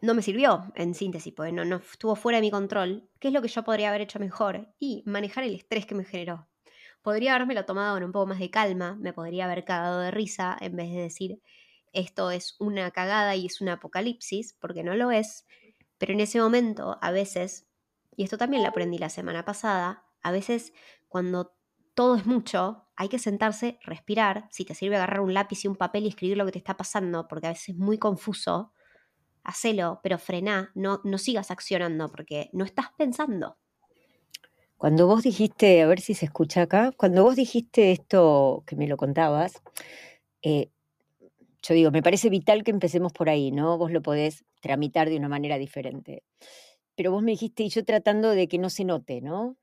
no 0.00 0.14
me 0.14 0.22
sirvió, 0.22 0.72
en 0.74 0.94
síntesis, 0.94 1.32
porque 1.32 1.52
no, 1.52 1.64
no 1.64 1.76
estuvo 1.76 2.16
fuera 2.16 2.38
de 2.38 2.42
mi 2.42 2.50
control. 2.50 3.08
¿Qué 3.18 3.28
es 3.28 3.34
lo 3.34 3.42
que 3.42 3.48
yo 3.48 3.64
podría 3.64 3.88
haber 3.88 4.02
hecho 4.02 4.18
mejor? 4.18 4.68
Y 4.78 5.02
manejar 5.06 5.44
el 5.44 5.54
estrés 5.54 5.86
que 5.86 5.94
me 5.94 6.04
generó. 6.04 6.48
Podría 7.02 7.34
haberme 7.34 7.54
lo 7.54 7.64
tomado 7.64 7.94
con 7.96 8.04
un 8.04 8.12
poco 8.12 8.26
más 8.26 8.38
de 8.38 8.50
calma, 8.50 8.96
me 8.96 9.12
podría 9.12 9.44
haber 9.44 9.64
cagado 9.64 10.00
de 10.00 10.10
risa 10.10 10.56
en 10.60 10.76
vez 10.76 10.90
de 10.90 11.00
decir 11.00 11.40
esto 11.94 12.30
es 12.30 12.56
una 12.58 12.90
cagada 12.90 13.36
y 13.36 13.46
es 13.46 13.60
un 13.60 13.68
apocalipsis, 13.68 14.52
porque 14.60 14.82
no 14.82 14.94
lo 14.96 15.10
es. 15.10 15.46
Pero 15.96 16.12
en 16.12 16.20
ese 16.20 16.40
momento, 16.40 16.98
a 17.00 17.10
veces, 17.12 17.66
y 18.16 18.24
esto 18.24 18.36
también 18.36 18.62
lo 18.62 18.68
aprendí 18.68 18.98
la 18.98 19.08
semana 19.08 19.44
pasada, 19.44 20.04
a 20.22 20.32
veces 20.32 20.74
cuando 21.08 21.56
todo 21.94 22.16
es 22.16 22.26
mucho, 22.26 22.88
hay 22.96 23.08
que 23.08 23.20
sentarse, 23.20 23.78
respirar, 23.82 24.48
si 24.50 24.64
te 24.64 24.74
sirve 24.74 24.96
agarrar 24.96 25.20
un 25.20 25.34
lápiz 25.34 25.64
y 25.64 25.68
un 25.68 25.76
papel 25.76 26.04
y 26.04 26.08
escribir 26.08 26.36
lo 26.36 26.44
que 26.44 26.52
te 26.52 26.58
está 26.58 26.76
pasando, 26.76 27.28
porque 27.28 27.46
a 27.46 27.50
veces 27.50 27.70
es 27.70 27.76
muy 27.76 27.98
confuso, 27.98 28.72
hacelo, 29.44 30.00
pero 30.02 30.18
frená, 30.18 30.72
no, 30.74 31.00
no 31.04 31.18
sigas 31.18 31.50
accionando 31.50 32.08
porque 32.10 32.50
no 32.52 32.64
estás 32.64 32.86
pensando. 32.96 33.58
Cuando 34.76 35.06
vos 35.06 35.22
dijiste, 35.22 35.82
a 35.82 35.86
ver 35.86 36.00
si 36.00 36.14
se 36.14 36.26
escucha 36.26 36.62
acá, 36.62 36.92
cuando 36.96 37.22
vos 37.22 37.36
dijiste 37.36 37.92
esto 37.92 38.64
que 38.66 38.76
me 38.76 38.88
lo 38.88 38.96
contabas, 38.96 39.62
eh, 40.42 40.70
yo 41.62 41.74
digo, 41.74 41.90
me 41.90 42.02
parece 42.02 42.28
vital 42.28 42.64
que 42.64 42.70
empecemos 42.70 43.12
por 43.12 43.30
ahí, 43.30 43.50
¿no? 43.50 43.78
Vos 43.78 43.90
lo 43.90 44.02
podés 44.02 44.44
tramitar 44.60 45.08
de 45.08 45.16
una 45.16 45.28
manera 45.28 45.56
diferente. 45.56 46.22
Pero 46.96 47.12
vos 47.12 47.22
me 47.22 47.30
dijiste, 47.30 47.62
y 47.62 47.70
yo 47.70 47.84
tratando 47.84 48.30
de 48.30 48.48
que 48.48 48.58
no 48.58 48.68
se 48.68 48.84
note, 48.84 49.20
¿no? 49.22 49.56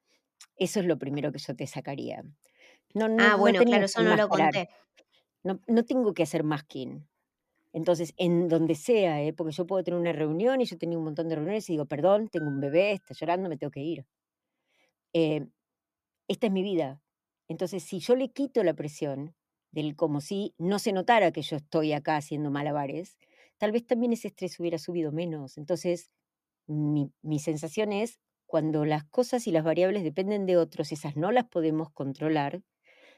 Eso 0.56 0.80
es 0.80 0.86
lo 0.86 0.98
primero 0.98 1.32
que 1.32 1.40
yo 1.40 1.56
te 1.56 1.68
sacaría. 1.68 2.24
No, 2.94 3.08
ah, 3.20 3.36
bueno, 3.36 3.64
claro, 3.64 3.86
eso 3.86 4.02
no 4.02 4.16
lo 4.16 4.28
conté. 4.28 4.70
No, 5.44 5.60
no 5.68 5.86
tengo 5.86 6.14
que 6.14 6.24
hacer 6.24 6.44
masking. 6.44 7.08
Entonces, 7.74 8.14
en 8.18 8.50
donde 8.50 8.76
sea, 8.76 9.22
¿eh? 9.24 9.34
porque 9.34 9.54
yo 9.54 9.66
puedo 9.66 9.84
tener 9.84 10.00
una 10.00 10.12
reunión 10.14 10.62
y 10.62 10.66
yo 10.66 10.78
tenía 10.78 10.98
un 10.98 11.06
montón 11.06 11.30
de 11.30 11.36
reuniones 11.36 11.70
y 11.70 11.74
digo, 11.74 11.86
perdón, 11.86 12.28
tengo 12.30 12.48
un 12.48 12.60
bebé, 12.60 12.94
está 12.94 13.14
llorando, 13.14 13.50
me 13.50 13.58
tengo 13.58 13.72
que 13.72 13.82
ir. 13.82 14.06
Eh, 15.14 15.48
esta 16.28 16.48
es 16.48 16.54
mi 16.54 16.64
vida. 16.64 17.02
Entonces, 17.48 17.84
si 17.84 18.00
yo 18.00 18.16
le 18.16 18.32
quito 18.32 18.64
la 18.64 18.74
presión 18.74 19.36
del 19.72 19.96
como 19.96 20.22
si 20.22 20.54
no 20.58 20.80
se 20.80 20.94
notara 20.94 21.32
que 21.32 21.42
yo 21.42 21.58
estoy 21.58 21.94
acá 21.94 22.18
haciendo 22.18 22.52
malabares, 22.52 23.18
tal 23.58 23.72
vez 23.72 23.86
también 23.88 24.14
ese 24.14 24.30
estrés 24.30 24.60
hubiera 24.60 24.78
subido 24.78 25.12
menos. 25.12 25.58
Entonces, 25.58 26.12
mi, 26.68 27.12
mi 27.22 27.40
sensación 27.40 27.94
es, 27.94 28.20
cuando 28.48 28.86
las 28.86 29.06
cosas 29.06 29.48
y 29.48 29.52
las 29.52 29.64
variables 29.64 30.04
dependen 30.04 30.46
de 30.46 30.58
otros, 30.58 30.92
esas 30.92 31.16
no 31.18 31.32
las 31.32 31.46
podemos 31.48 31.92
controlar, 31.92 32.64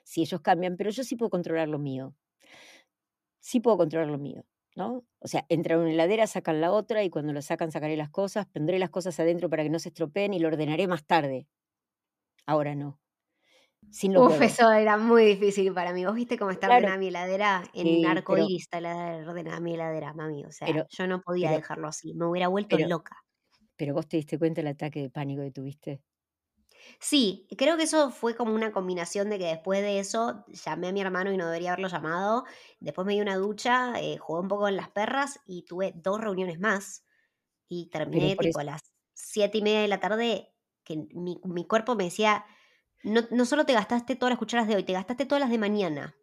si 0.04 0.22
ellos 0.22 0.42
cambian, 0.42 0.78
pero 0.78 0.92
yo 0.92 1.04
sí 1.04 1.16
puedo 1.16 1.32
controlar 1.32 1.70
lo 1.70 1.80
mío 1.80 2.16
sí 3.44 3.60
puedo 3.60 3.78
controlar 3.78 4.08
lo 4.10 4.18
mío, 4.18 4.46
¿no? 4.76 5.06
O 5.20 5.28
sea, 5.28 5.46
entrar 5.50 5.78
a 5.78 5.82
una 5.82 5.92
heladera, 5.92 6.26
sacan 6.28 6.62
la 6.62 6.72
otra 6.72 7.04
y 7.04 7.10
cuando 7.10 7.34
lo 7.34 7.42
sacan 7.42 7.72
sacaré 7.72 7.98
las 7.98 8.10
cosas, 8.10 8.48
pondré 8.48 8.80
las 8.80 8.90
cosas 8.90 9.20
adentro 9.20 9.50
para 9.50 9.64
que 9.64 9.70
no 9.70 9.80
se 9.80 9.90
estropeen 9.90 10.34
y 10.34 10.40
lo 10.40 10.48
ordenaré 10.48 10.88
más 10.88 11.06
tarde. 11.06 11.48
Ahora 12.46 12.74
no. 12.74 13.00
Sin 13.92 14.16
Uf, 14.18 14.42
eso 14.42 14.72
era 14.72 14.98
muy 14.98 15.26
difícil 15.26 15.74
para 15.74 15.92
mí. 15.92 16.06
Vos 16.06 16.16
viste 16.16 16.38
cómo 16.38 16.52
está 16.52 16.68
ordenada 16.68 16.98
mi 16.98 17.10
heladera 17.10 17.64
en 17.74 17.86
sí, 17.86 18.06
arco 18.06 18.38
iris, 18.38 18.64
está 18.64 18.78
ordenada 18.78 19.60
mi 19.60 19.74
heladera, 19.74 20.14
mami. 20.14 20.46
O 20.46 20.52
sea, 20.52 20.68
yo 20.90 21.08
no 21.08 21.22
podía 21.22 21.52
dejarlo 21.52 21.90
así. 21.90 22.14
Me 22.14 22.26
hubiera 22.26 22.48
vuelto 22.48 22.78
loca. 22.78 23.18
Pero 23.76 23.94
vos 23.94 24.08
te 24.08 24.18
diste 24.18 24.40
cuenta 24.40 24.62
del 24.62 24.70
ataque 24.70 25.02
de 25.02 25.10
pánico 25.10 25.44
que 25.44 25.52
tuviste. 25.52 26.02
Sí, 27.00 27.48
creo 27.58 27.78
que 27.78 27.84
eso 27.84 28.12
fue 28.12 28.36
como 28.36 28.54
una 28.54 28.72
combinación 28.72 29.30
de 29.30 29.38
que 29.40 29.46
después 29.46 29.82
de 29.82 30.00
eso 30.00 30.46
llamé 30.48 30.90
a 30.90 30.92
mi 30.92 31.02
hermano 31.02 31.32
y 31.32 31.38
no 31.38 31.46
debería 31.46 31.72
haberlo 31.72 31.90
llamado. 31.90 32.46
Después 32.80 33.06
me 33.06 33.14
di 33.14 33.22
una 33.22 33.36
ducha, 33.38 33.94
eh, 34.00 34.18
jugué 34.18 34.42
un 34.42 34.48
poco 34.48 34.68
en 34.68 34.78
las 34.78 34.90
perras 34.90 35.40
y 35.46 35.64
tuve 35.64 35.94
dos 35.96 36.22
reuniones 36.22 36.60
más. 36.60 37.06
Y 37.70 37.90
terminé 37.90 38.36
tipo 38.38 38.60
a 38.60 38.64
las 38.64 38.82
siete 39.14 39.60
y 39.60 39.62
media 39.62 39.82
de 39.82 39.88
la 39.88 40.00
tarde 40.00 40.54
que 40.84 40.98
mi, 41.14 41.40
mi 41.46 41.66
cuerpo 41.66 41.96
me 41.96 42.06
decía, 42.06 42.46
no, 43.04 43.22
no, 43.32 43.46
solo 43.46 43.66
te 43.66 43.74
gastaste 43.74 44.16
todas 44.16 44.32
las 44.32 44.40
cucharas 44.40 44.68
de 44.68 44.76
hoy, 44.76 44.84
te 44.84 44.94
gastaste 44.94 45.26
todas 45.26 45.42
las 45.42 45.52
de 45.52 45.58
mañana. 45.58 46.16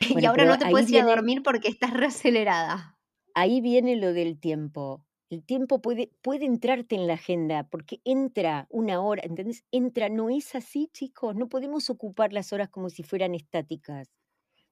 y 0.22 0.24
ahora 0.24 0.44
no 0.44 0.58
te 0.58 0.66
puedes 0.66 0.90
ir 0.90 1.00
a 1.00 1.04
dormir 1.04 1.42
porque 1.42 1.68
estás 1.68 1.92
reacelerada. 1.94 2.98
Ahí 3.34 3.60
viene 3.60 3.96
lo 3.96 4.12
del 4.12 4.38
tiempo. 4.38 5.06
El 5.34 5.42
tiempo 5.42 5.82
puede, 5.82 6.12
puede 6.22 6.44
entrarte 6.44 6.94
en 6.94 7.08
la 7.08 7.14
agenda, 7.14 7.66
porque 7.68 8.00
entra 8.04 8.68
una 8.70 9.00
hora, 9.00 9.22
¿entendés? 9.24 9.64
Entra, 9.72 10.08
no 10.08 10.30
es 10.30 10.54
así, 10.54 10.88
chicos, 10.92 11.34
no 11.34 11.48
podemos 11.48 11.90
ocupar 11.90 12.32
las 12.32 12.52
horas 12.52 12.68
como 12.68 12.88
si 12.88 13.02
fueran 13.02 13.34
estáticas, 13.34 14.12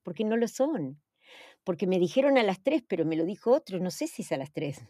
porque 0.04 0.22
no 0.22 0.36
lo 0.36 0.46
son. 0.46 1.02
Porque 1.64 1.88
me 1.88 1.98
dijeron 1.98 2.38
a 2.38 2.44
las 2.44 2.62
tres, 2.62 2.84
pero 2.86 3.04
me 3.04 3.16
lo 3.16 3.24
dijo 3.24 3.50
otro, 3.50 3.80
no 3.80 3.90
sé 3.90 4.06
si 4.06 4.22
es 4.22 4.30
a 4.30 4.36
las 4.36 4.52
tres. 4.52 4.86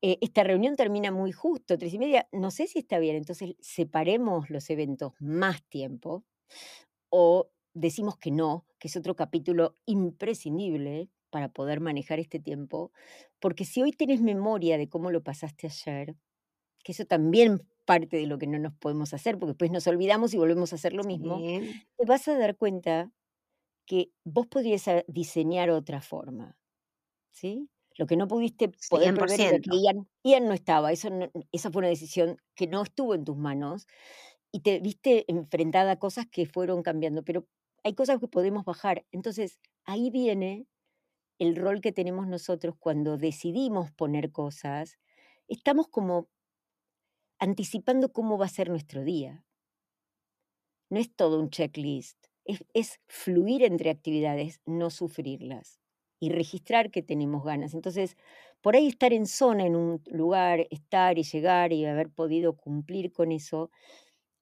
Eh, 0.00 0.18
esta 0.20 0.44
reunión 0.44 0.76
termina 0.76 1.10
muy 1.10 1.32
justo, 1.32 1.76
tres 1.76 1.92
y 1.94 1.98
media, 1.98 2.28
no 2.30 2.52
sé 2.52 2.68
si 2.68 2.78
está 2.78 3.00
bien, 3.00 3.16
entonces 3.16 3.56
separemos 3.58 4.48
los 4.48 4.70
eventos 4.70 5.14
más 5.18 5.64
tiempo 5.64 6.24
o 7.08 7.50
decimos 7.74 8.16
que 8.16 8.30
no, 8.30 8.64
que 8.78 8.86
es 8.86 8.96
otro 8.96 9.16
capítulo 9.16 9.74
imprescindible, 9.86 11.08
para 11.32 11.48
poder 11.48 11.80
manejar 11.80 12.20
este 12.20 12.38
tiempo, 12.38 12.92
porque 13.40 13.64
si 13.64 13.82
hoy 13.82 13.92
tenés 13.92 14.20
memoria 14.22 14.78
de 14.78 14.88
cómo 14.88 15.10
lo 15.10 15.24
pasaste 15.24 15.66
ayer, 15.68 16.14
que 16.84 16.92
eso 16.92 17.06
también 17.06 17.66
parte 17.86 18.18
de 18.18 18.26
lo 18.26 18.38
que 18.38 18.46
no 18.46 18.58
nos 18.60 18.74
podemos 18.74 19.14
hacer, 19.14 19.38
porque 19.38 19.52
después 19.52 19.72
nos 19.72 19.86
olvidamos 19.88 20.34
y 20.34 20.38
volvemos 20.38 20.72
a 20.72 20.76
hacer 20.76 20.92
lo 20.92 21.04
mismo, 21.04 21.46
te 21.98 22.06
vas 22.06 22.28
a 22.28 22.38
dar 22.38 22.56
cuenta 22.56 23.12
que 23.86 24.12
vos 24.24 24.46
podrías 24.48 24.86
diseñar 25.08 25.70
otra 25.70 26.02
forma, 26.02 26.58
¿sí? 27.32 27.70
Lo 27.98 28.06
que 28.06 28.16
no 28.16 28.28
pudiste 28.28 28.70
poder 28.90 29.14
prever 29.18 29.60
que 29.60 29.70
Ian, 30.24 30.48
no 30.48 30.54
estaba, 30.54 30.92
eso 30.92 31.08
esa 31.52 31.70
fue 31.70 31.80
una 31.80 31.88
decisión 31.88 32.38
que 32.54 32.66
no 32.66 32.82
estuvo 32.82 33.14
en 33.14 33.24
tus 33.24 33.36
manos 33.36 33.86
y 34.52 34.60
te 34.60 34.80
viste 34.80 35.24
enfrentada 35.28 35.92
a 35.92 35.98
cosas 35.98 36.26
que 36.30 36.46
fueron 36.46 36.82
cambiando, 36.82 37.24
pero 37.24 37.46
hay 37.84 37.94
cosas 37.94 38.20
que 38.20 38.28
podemos 38.28 38.64
bajar. 38.64 39.04
Entonces, 39.12 39.60
ahí 39.84 40.10
viene 40.10 40.66
el 41.42 41.56
rol 41.56 41.80
que 41.80 41.90
tenemos 41.90 42.28
nosotros 42.28 42.76
cuando 42.78 43.18
decidimos 43.18 43.90
poner 43.90 44.30
cosas. 44.30 45.00
Estamos 45.48 45.88
como 45.88 46.28
anticipando 47.40 48.12
cómo 48.12 48.38
va 48.38 48.46
a 48.46 48.48
ser 48.48 48.70
nuestro 48.70 49.02
día. 49.02 49.44
No 50.88 51.00
es 51.00 51.12
todo 51.12 51.40
un 51.40 51.50
checklist, 51.50 52.26
es, 52.44 53.00
fluir 53.08 53.64
entre 53.64 53.90
actividades, 53.90 54.60
no 54.66 54.88
sufrirlas 54.90 55.80
y 56.20 56.30
registrar 56.30 56.92
que 56.92 57.02
tenemos 57.02 57.42
ganas. 57.42 57.74
Entonces, 57.74 58.16
por 58.60 58.76
ahí 58.76 58.86
estar 58.86 59.12
en 59.12 59.26
zona, 59.26 59.66
en 59.66 59.74
un 59.74 60.00
lugar, 60.06 60.68
estar 60.70 61.18
y 61.18 61.24
llegar 61.24 61.72
y 61.72 61.84
haber 61.84 62.08
podido 62.08 62.56
cumplir 62.56 63.12
con 63.12 63.32
eso, 63.32 63.68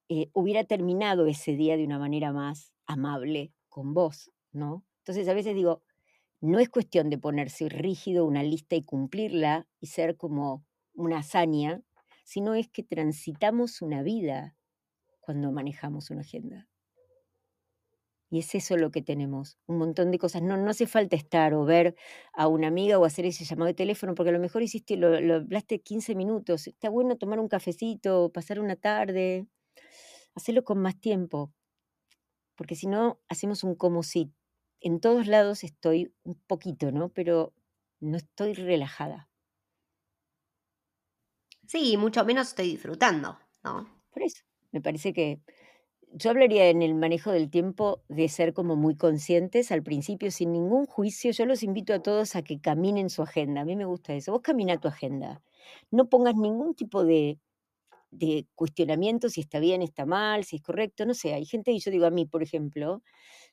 eh, 0.07 0.29
hubiera 0.33 0.65
terminado 0.65 1.25
ese 1.25 1.55
día 1.55 1.77
de 1.77 1.85
una 1.85 1.97
manera 1.97 2.31
más 2.31 2.71
amable 2.85 3.53
con 3.69 3.95
vos, 3.95 4.29
¿no? 4.51 4.85
Entonces, 4.99 5.27
a 5.27 5.33
veces 5.33 5.55
digo, 5.55 5.81
no 6.41 6.59
es 6.59 6.69
cuestión 6.69 7.09
de 7.09 7.17
ponerse 7.17 7.69
rígido 7.69 8.25
una 8.25 8.43
lista 8.43 8.75
y 8.75 8.83
cumplirla 8.83 9.67
y 9.79 9.87
ser 9.87 10.17
como 10.17 10.65
una 10.93 11.19
hazaña, 11.19 11.81
sino 12.23 12.55
es 12.55 12.67
que 12.67 12.83
transitamos 12.83 13.81
una 13.81 14.03
vida 14.03 14.55
cuando 15.19 15.51
manejamos 15.51 16.09
una 16.09 16.21
agenda. 16.21 16.67
Y 18.29 18.39
es 18.39 18.55
eso 18.55 18.77
lo 18.77 18.91
que 18.91 19.01
tenemos, 19.01 19.57
un 19.67 19.77
montón 19.77 20.09
de 20.09 20.17
cosas. 20.17 20.41
No, 20.41 20.55
no 20.55 20.69
hace 20.69 20.87
falta 20.87 21.17
estar 21.17 21.53
o 21.53 21.65
ver 21.65 21.95
a 22.33 22.47
una 22.47 22.67
amiga 22.67 22.97
o 22.97 23.05
hacer 23.05 23.25
ese 23.25 23.43
llamado 23.43 23.67
de 23.67 23.73
teléfono, 23.73 24.15
porque 24.15 24.29
a 24.29 24.33
lo 24.33 24.39
mejor 24.39 24.63
hiciste, 24.63 24.95
lo, 24.95 25.19
lo 25.19 25.35
hablaste 25.35 25.81
15 25.81 26.15
minutos. 26.15 26.67
Está 26.67 26.89
bueno 26.89 27.17
tomar 27.17 27.39
un 27.39 27.49
cafecito, 27.49 28.31
pasar 28.31 28.61
una 28.61 28.77
tarde, 28.77 29.47
hacerlo 30.33 30.63
con 30.63 30.79
más 30.79 30.99
tiempo, 30.99 31.53
porque 32.55 32.75
si 32.75 32.87
no, 32.87 33.19
hacemos 33.27 33.63
un 33.63 33.75
como 33.75 34.03
si. 34.03 34.31
En 34.81 34.99
todos 34.99 35.27
lados 35.27 35.63
estoy 35.63 36.13
un 36.23 36.35
poquito, 36.47 36.91
¿no? 36.91 37.09
Pero 37.09 37.53
no 37.99 38.17
estoy 38.17 38.53
relajada. 38.53 39.29
Sí, 41.67 41.95
mucho 41.97 42.25
menos 42.25 42.49
estoy 42.49 42.71
disfrutando, 42.71 43.37
¿no? 43.63 43.87
Por 44.11 44.23
eso, 44.23 44.43
me 44.71 44.81
parece 44.81 45.13
que 45.13 45.39
yo 46.13 46.29
hablaría 46.31 46.69
en 46.69 46.81
el 46.81 46.95
manejo 46.95 47.31
del 47.31 47.49
tiempo 47.49 48.03
de 48.09 48.27
ser 48.27 48.53
como 48.53 48.75
muy 48.75 48.95
conscientes 48.97 49.71
al 49.71 49.83
principio, 49.83 50.31
sin 50.31 50.51
ningún 50.51 50.85
juicio. 50.85 51.31
Yo 51.31 51.45
los 51.45 51.63
invito 51.63 51.93
a 51.93 52.01
todos 52.01 52.35
a 52.35 52.41
que 52.41 52.59
caminen 52.59 53.09
su 53.09 53.21
agenda. 53.21 53.61
A 53.61 53.65
mí 53.65 53.75
me 53.75 53.85
gusta 53.85 54.13
eso. 54.13 54.33
Vos 54.33 54.41
camina 54.41 54.79
tu 54.79 54.89
agenda. 54.89 55.41
No 55.91 56.09
pongas 56.09 56.35
ningún 56.35 56.75
tipo 56.75 57.05
de, 57.05 57.39
de 58.11 58.47
cuestionamiento 58.55 59.29
si 59.29 59.41
está 59.41 59.59
bien, 59.59 59.81
está 59.81 60.05
mal, 60.05 60.43
si 60.43 60.57
es 60.57 60.61
correcto. 60.61 61.05
No 61.05 61.13
sé, 61.13 61.33
hay 61.33 61.45
gente, 61.45 61.71
y 61.71 61.79
yo 61.79 61.91
digo 61.91 62.05
a 62.05 62.11
mí, 62.11 62.25
por 62.25 62.43
ejemplo, 62.43 63.01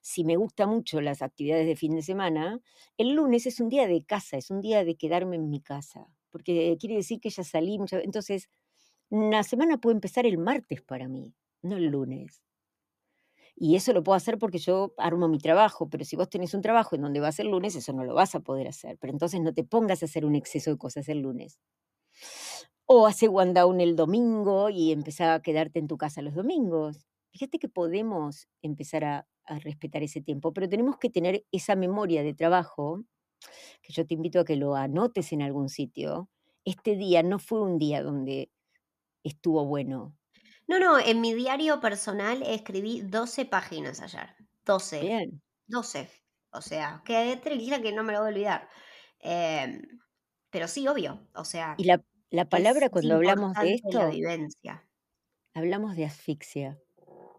si 0.01 0.25
me 0.25 0.37
gustan 0.37 0.71
mucho 0.71 1.01
las 1.01 1.23
actividades 1.23 1.67
de 1.67 1.77
fin 1.77 1.95
de 1.95 2.03
semana, 2.03 2.61
el 2.99 3.13
lunes 3.15 3.47
es 3.47 3.61
un 3.61 3.69
día 3.69 3.87
de 3.89 4.05
casa, 4.05 4.37
es 4.37 4.51
un 4.51 4.61
día 4.61 4.85
de 4.85 4.97
quedarme 4.97 5.37
en 5.37 5.51
mi 5.51 5.61
casa 5.61 6.09
porque 6.31 6.77
quiere 6.79 6.97
decir 6.97 7.21
que 7.21 7.31
ya 7.31 7.43
salí 7.43 7.79
muchas 7.79 8.05
Entonces, 8.05 8.49
la 9.11 9.43
semana 9.45 9.79
puede 9.79 9.97
empezar 9.97 10.27
el 10.27 10.39
martes 10.39 10.83
para 10.83 11.09
mí, 11.09 11.35
no 11.63 11.77
el 11.77 11.87
lunes. 11.87 12.43
Y 13.57 13.77
eso 13.77 13.93
lo 13.93 14.03
puedo 14.03 14.17
hacer 14.17 14.39
porque 14.39 14.57
yo 14.59 14.95
armo 14.99 15.29
mi 15.29 15.39
trabajo, 15.39 15.89
pero 15.91 16.05
si 16.05 16.17
vos 16.17 16.31
tenés 16.31 16.55
un 16.55 16.63
trabajo 16.63 16.97
en 16.97 17.03
donde 17.03 17.21
va 17.21 17.29
a 17.29 17.33
ser 17.33 17.45
lunes, 17.47 17.75
eso 17.77 17.93
no 17.93 18.05
lo 18.05 18.15
vas 18.15 18.35
a 18.35 18.41
poder 18.41 18.69
hacer. 18.69 18.97
Pero 18.99 19.13
entonces 19.13 19.41
no 19.41 19.53
te 19.53 19.65
pongas 19.65 20.03
a 20.03 20.07
hacer 20.07 20.25
un 20.25 20.35
exceso 20.35 20.71
de 20.71 20.79
cosas 20.79 21.09
el 21.09 21.19
lunes. 21.21 21.59
O 22.91 23.07
hace 23.07 23.29
one 23.29 23.53
down 23.53 23.81
el 23.81 23.97
domingo 23.97 24.71
y 24.71 24.93
empezar 24.93 25.31
a 25.31 25.43
quedarte 25.43 25.79
en 25.79 25.89
tu 25.89 25.99
casa 25.99 26.23
los 26.23 26.35
domingos. 26.35 27.07
Fíjate 27.33 27.59
que 27.59 27.69
podemos 27.69 28.49
empezar 28.63 29.05
a, 29.05 29.29
a 29.45 29.59
respetar 29.59 30.03
ese 30.03 30.21
tiempo, 30.23 30.53
pero 30.53 30.69
tenemos 30.69 30.97
que 30.99 31.11
tener 31.11 31.45
esa 31.53 31.77
memoria 31.77 32.23
de 32.23 32.35
trabajo 32.35 33.05
que 33.83 33.93
yo 33.93 34.07
te 34.07 34.15
invito 34.15 34.41
a 34.41 34.45
que 34.45 34.57
lo 34.57 34.75
anotes 34.75 35.33
en 35.33 35.43
algún 35.43 35.69
sitio, 35.69 36.29
este 36.65 36.97
día 36.97 37.23
no 37.23 37.39
fue 37.39 37.63
un 37.63 37.79
día 37.79 38.03
donde 38.03 38.51
estuvo 39.25 39.65
bueno. 39.65 40.17
No, 40.67 40.79
no, 40.79 40.99
en 40.99 41.21
mi 41.21 41.33
diario 41.35 41.81
personal 41.81 42.43
escribí 42.43 43.01
12 43.01 43.47
páginas 43.47 44.01
ayer. 44.01 44.35
12. 44.67 45.01
Bien. 45.01 45.43
12. 45.67 46.11
O 46.51 46.61
sea, 46.61 47.03
que 47.05 47.37
tranquila 47.43 47.81
que 47.81 47.93
no 47.93 48.03
me 48.03 48.13
lo 48.13 48.21
voy 48.21 48.29
a 48.29 48.31
olvidar. 48.31 48.69
Em, 49.21 49.83
pero 50.51 50.69
sí, 50.69 50.87
obvio. 50.87 51.27
O 51.35 51.45
sea. 51.45 51.75
Y 51.79 51.85
la, 51.85 52.03
la 52.31 52.49
palabra 52.49 52.91
cuando 52.91 53.15
hablamos 53.15 53.55
de 53.55 53.75
esto. 53.75 53.99
La 53.99 54.11
vivencia. 54.11 54.87
Hablamos 55.55 55.97
de 55.97 56.05
asfixia. 56.05 56.79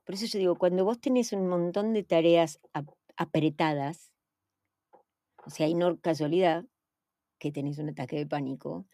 Por 0.05 0.15
eso 0.15 0.25
yo 0.25 0.39
digo, 0.39 0.55
cuando 0.55 0.83
vos 0.85 0.99
tenés 0.99 1.33
un 1.33 1.47
montón 1.47 1.93
de 1.93 2.03
tareas 2.03 2.59
apretadas, 3.15 4.11
o 5.45 5.49
sea, 5.51 5.67
hay 5.67 5.75
no 5.75 5.99
casualidad 5.99 6.65
que 7.37 7.51
tenés 7.51 7.77
un 7.77 7.89
ataque 7.89 8.17
de 8.17 8.25
pánico, 8.25 8.85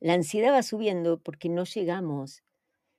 la 0.00 0.14
ansiedad 0.14 0.52
va 0.52 0.62
subiendo 0.62 1.20
porque 1.20 1.48
no 1.48 1.64
llegamos. 1.64 2.42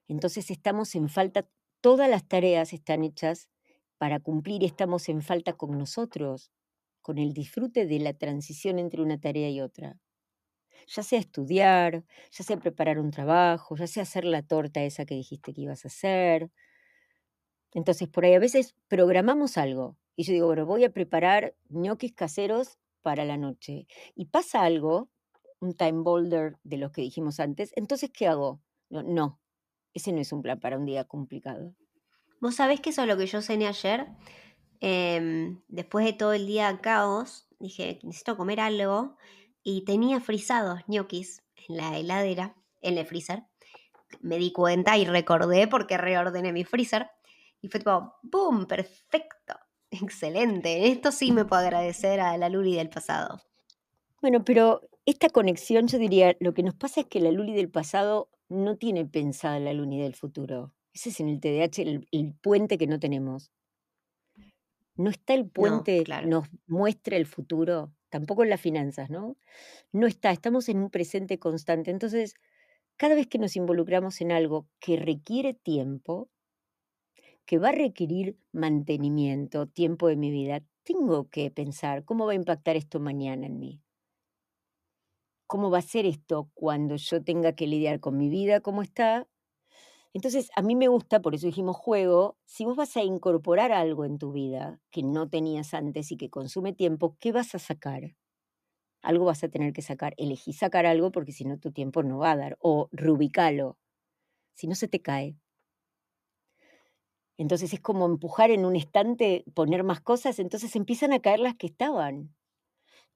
Entonces 0.08 0.50
estamos 0.50 0.96
en 0.96 1.10
falta, 1.10 1.48
todas 1.82 2.10
las 2.10 2.28
tareas 2.28 2.74
están 2.74 3.04
hechas 3.04 3.50
para 3.98 4.20
cumplir 4.20 4.63
y 4.63 4.65
estamos 4.65 5.10
en 5.10 5.22
falta 5.22 5.54
con 5.54 5.78
nosotros, 5.78 6.52
con 7.02 7.18
el 7.18 7.34
disfrute 7.34 7.86
de 7.86 8.00
la 8.00 8.13
transición 8.13 8.80
entre 8.80 9.02
una 9.02 9.20
tarea 9.20 9.50
y 9.50 9.62
otra. 9.62 10.00
Ya 10.88 11.04
sea 11.04 11.19
estudiar, 11.19 12.04
ya 12.32 12.43
sea 12.43 12.58
preparar 12.58 13.00
un 13.00 13.12
trabajo, 13.12 13.76
ya 13.76 13.88
sea 13.88 14.04
hacer 14.04 14.26
la 14.26 14.43
torta 14.43 14.84
esa 14.84 15.06
que 15.06 15.15
dijiste 15.15 15.54
que 15.54 15.62
ibas 15.62 15.86
a 15.86 15.88
hacer. 15.88 16.52
Entonces, 17.74 18.08
por 18.08 18.26
ahí 18.26 18.34
a 18.34 18.39
veces 18.39 18.76
programamos 18.88 19.58
algo. 19.58 19.98
Y 20.15 20.24
yo 20.24 20.34
digo, 20.34 20.48
bueno, 20.48 20.65
voy 20.65 20.84
a 20.84 20.93
preparar 20.93 21.56
ñoquis 21.69 22.13
caseros 22.13 22.78
para 23.02 23.26
la 23.26 23.38
noche 23.38 23.88
y 24.15 24.26
pasa 24.26 24.63
algo, 24.63 25.10
un 25.60 25.76
time 25.76 26.02
boulder 26.02 26.58
de 26.63 26.78
los 26.78 26.91
que 26.91 27.02
dijimos 27.02 27.39
antes, 27.39 27.71
entonces 27.76 28.10
¿qué 28.12 28.28
hago? 28.28 28.62
No, 28.89 29.04
no, 29.04 29.39
ese 29.93 30.12
no 30.12 30.21
es 30.21 30.32
un 30.32 30.41
plan 30.41 30.60
para 30.60 30.78
un 30.78 30.86
día 30.86 31.04
complicado. 31.04 31.76
Vos 32.41 32.56
sabés 32.56 32.82
que 32.82 32.89
eso 32.89 33.04
es 33.04 33.08
lo 33.08 33.15
que 33.17 33.28
yo 33.28 33.41
cené 33.41 33.67
ayer. 33.67 34.08
Em, 34.80 35.62
después 35.67 36.06
de 36.06 36.13
todo 36.13 36.34
el 36.34 36.48
día 36.48 36.80
caos, 36.82 37.48
dije, 37.60 38.00
necesito 38.04 38.38
comer 38.38 38.60
algo 38.60 39.17
y 39.65 39.84
tenía 39.84 40.21
frisados 40.21 40.82
ñoquis 40.88 41.43
en 41.67 41.78
la 41.78 41.97
heladera, 41.97 42.56
en 42.82 42.99
el 42.99 43.06
freezer. 43.06 43.43
Me 44.21 44.38
di 44.38 44.54
cuenta 44.54 44.95
y 44.95 45.06
recordé 45.06 45.67
porque 45.67 45.97
reordené 45.97 46.54
mi 46.54 46.63
freezer. 46.63 47.10
Y 47.62 47.67
fue 47.67 47.80
tipo, 47.80 48.13
¡boom! 48.21 48.67
Perfecto. 48.67 49.56
Excelente, 49.89 50.91
esto 50.91 51.12
sí 51.12 51.32
me 51.32 51.45
puedo 51.45 51.63
agradecer 51.63 52.19
a 52.19 52.38
la 52.38 52.47
Luli 52.47 52.75
del 52.75 52.89
pasado. 52.89 53.41
Bueno, 54.21 54.45
pero 54.45 54.82
esta 55.06 55.30
conexión, 55.30 55.88
yo 55.88 55.97
diría, 55.97 56.38
lo 56.39 56.54
que 56.54 56.63
nos 56.63 56.75
pasa 56.75 57.01
es 57.01 57.08
que 57.08 57.19
la 57.19 57.32
Luli 57.32 57.54
del 57.54 57.69
pasado 57.69 58.30
no 58.47 58.78
tiene 58.78 59.04
pensada 59.06 59.60
la 59.60 59.73
Luli 59.73 59.99
del 59.99 60.13
futuro. 60.13 60.73
Ese 60.93 61.10
es 61.10 61.19
en 61.19 61.30
el 61.30 61.39
TDAH 61.39 61.82
el, 62.12 62.34
puente 62.36 62.78
que 62.78 62.86
no 62.86 62.99
tenemos. 62.99 63.51
No 64.95 65.10
está 65.10 65.34
el 65.34 65.49
puente 65.49 66.04
que 66.04 66.25
nos 66.28 66.47
muestra 66.67 67.17
el 67.17 67.25
futuro, 67.25 67.95
tampoco 68.10 68.44
en 68.44 68.50
las 68.50 68.62
finanzas, 68.62 69.10
¿no? 69.10 69.38
No 69.94 70.08
está, 70.08 70.32
estamos 70.32 70.70
en 70.70 70.80
un 70.80 70.89
presente 70.91 71.39
constante. 71.39 71.91
Entonces, 71.91 72.36
cada 72.98 73.15
vez 73.15 73.28
que 73.28 73.39
nos 73.39 73.56
involucramos 73.56 74.22
en 74.22 74.32
algo 74.32 74.68
que 74.80 74.98
requiere 74.98 75.54
tiempo, 75.54 76.30
que 77.48 77.58
va 77.60 77.70
a 77.70 77.72
requerir 77.72 78.38
mantenimiento, 78.52 79.68
tiempo 79.68 80.08
de 80.08 80.15
mi 80.15 80.32
vida, 80.32 80.62
tengo 80.84 81.30
que 81.30 81.50
pensar 81.52 82.06
cómo 82.06 82.26
va 82.26 82.34
a 82.34 82.36
impactar 82.36 82.76
esto 82.76 83.00
mañana 83.00 83.48
en 83.48 83.60
mí. 83.60 83.82
¿Cómo 85.48 85.70
va 85.72 85.80
a 85.80 85.82
ser 85.82 86.06
esto 86.06 86.50
cuando 86.54 86.96
yo 86.98 87.24
tenga 87.24 87.54
que 87.54 87.68
lidiar 87.68 88.00
con 88.00 88.18
mi 88.18 88.30
vida 88.30 88.60
como 88.62 88.82
está? 88.84 89.28
Entonces, 90.15 90.49
a 90.56 90.63
mí 90.63 90.75
me 90.75 90.88
gusta, 90.88 91.21
por 91.21 91.36
eso 91.36 91.45
dijimos 91.47 91.78
juego, 91.78 92.38
si 92.45 92.65
vos 92.65 92.75
vas 92.78 92.97
a 92.97 93.04
incorporar 93.04 93.71
algo 93.73 94.06
en 94.06 94.17
tu 94.17 94.32
vida 94.32 94.80
que 94.91 95.04
no 95.04 95.30
tenías 95.30 95.73
antes 95.75 96.12
y 96.12 96.17
que 96.17 96.30
consume 96.32 96.73
tiempo, 96.73 97.17
¿qué 97.19 97.32
vas 97.34 97.54
a 97.56 97.60
sacar? 97.60 98.15
Algo 99.04 99.25
vas 99.25 99.43
a 99.43 99.49
tener 99.49 99.73
que 99.73 99.82
sacar. 99.84 100.13
Elegí 100.17 100.54
sacar 100.54 100.86
algo 100.86 101.12
porque 101.12 101.32
si 101.34 101.45
no 101.45 101.60
tu 101.60 101.71
tiempo 101.71 102.04
no 102.04 102.19
va 102.19 102.34
a 102.34 102.38
dar. 102.38 102.58
O 102.62 102.89
rubicalo. 102.91 103.78
Si 104.56 104.67
no 104.67 104.75
se 104.75 104.88
te 104.89 105.01
cae. 105.01 105.38
Entonces 107.38 107.73
es 107.73 107.80
como 107.82 108.06
empujar 108.06 108.51
en 108.51 108.65
un 108.65 108.75
estante, 108.75 109.43
poner 109.54 109.84
más 109.84 110.01
cosas, 110.01 110.39
entonces 110.39 110.75
empiezan 110.75 111.13
a 111.13 111.19
caer 111.21 111.39
las 111.39 111.56
que 111.56 111.67
estaban. 111.67 112.36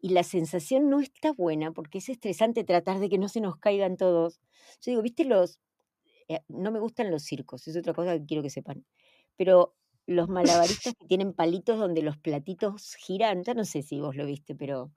y 0.01 0.09
la 0.12 0.23
sensación 0.23 0.89
no 0.89 0.99
está 1.01 1.33
buena 1.33 1.71
porque 1.73 1.99
es 1.99 2.09
estresante 2.09 2.63
tratar 2.65 2.99
de 2.99 3.09
que 3.09 3.17
no 3.19 3.29
se 3.29 3.41
nos 3.41 3.57
caigan 3.57 3.97
todos. 3.97 4.39
Yo 4.81 4.91
digo, 4.91 5.01
¿viste 5.03 5.25
los... 5.25 5.59
eh, 6.30 6.42
no 6.48 6.72
me 6.72 6.80
gustan 6.80 7.12
los 7.12 7.24
circos, 7.24 7.68
es 7.68 7.76
otra 7.76 7.94
cosa 7.94 8.13
que 8.18 8.26
quiero 8.26 8.44
que 8.44 8.50
sepan. 8.50 8.86
Pero 9.36 9.76
los 10.06 10.30
malabaristas 10.30 10.94
que 10.96 11.06
tienen 11.08 11.34
palitos 11.34 11.80
donde 11.80 12.02
los 12.04 12.18
platitos 12.18 12.96
giran, 12.96 13.44
ya 13.44 13.54
no 13.54 13.65
sé 13.65 13.82
si 13.84 14.00
vos 14.00 14.15
lo 14.15 14.26
viste, 14.26 14.56
pero 14.56 14.92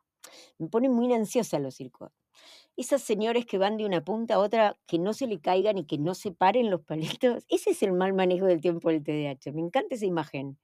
me 0.58 0.68
ponen 0.68 0.92
muy 0.92 1.12
ansiosa 1.12 1.58
los 1.58 1.74
circos. 1.74 2.12
Esas 2.76 3.02
señores 3.02 3.46
que 3.46 3.58
van 3.58 3.76
de 3.76 3.84
una 3.84 4.04
punta 4.04 4.34
a 4.34 4.38
otra, 4.38 4.78
que 4.86 4.98
no 4.98 5.12
se 5.12 5.26
le 5.26 5.40
caigan 5.40 5.78
y 5.78 5.86
que 5.86 5.98
no 5.98 6.14
se 6.14 6.32
paren 6.32 6.70
los 6.70 6.82
palitos, 6.82 7.44
ese 7.48 7.70
es 7.70 7.82
el 7.82 7.92
mal 7.92 8.14
manejo 8.14 8.46
del 8.46 8.60
tiempo 8.60 8.90
del 8.90 9.02
TDAH. 9.02 9.52
Me 9.52 9.60
encanta 9.60 9.94
esa 9.94 10.06
imagen. 10.06 10.58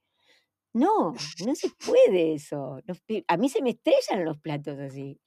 No, 0.73 1.13
no 1.45 1.55
se 1.55 1.69
puede 1.85 2.33
eso. 2.33 2.79
A 3.27 3.37
mí 3.37 3.49
se 3.49 3.61
me 3.61 3.71
estrellan 3.71 4.25
los 4.25 4.37
platos 4.39 4.79
así. 4.79 5.19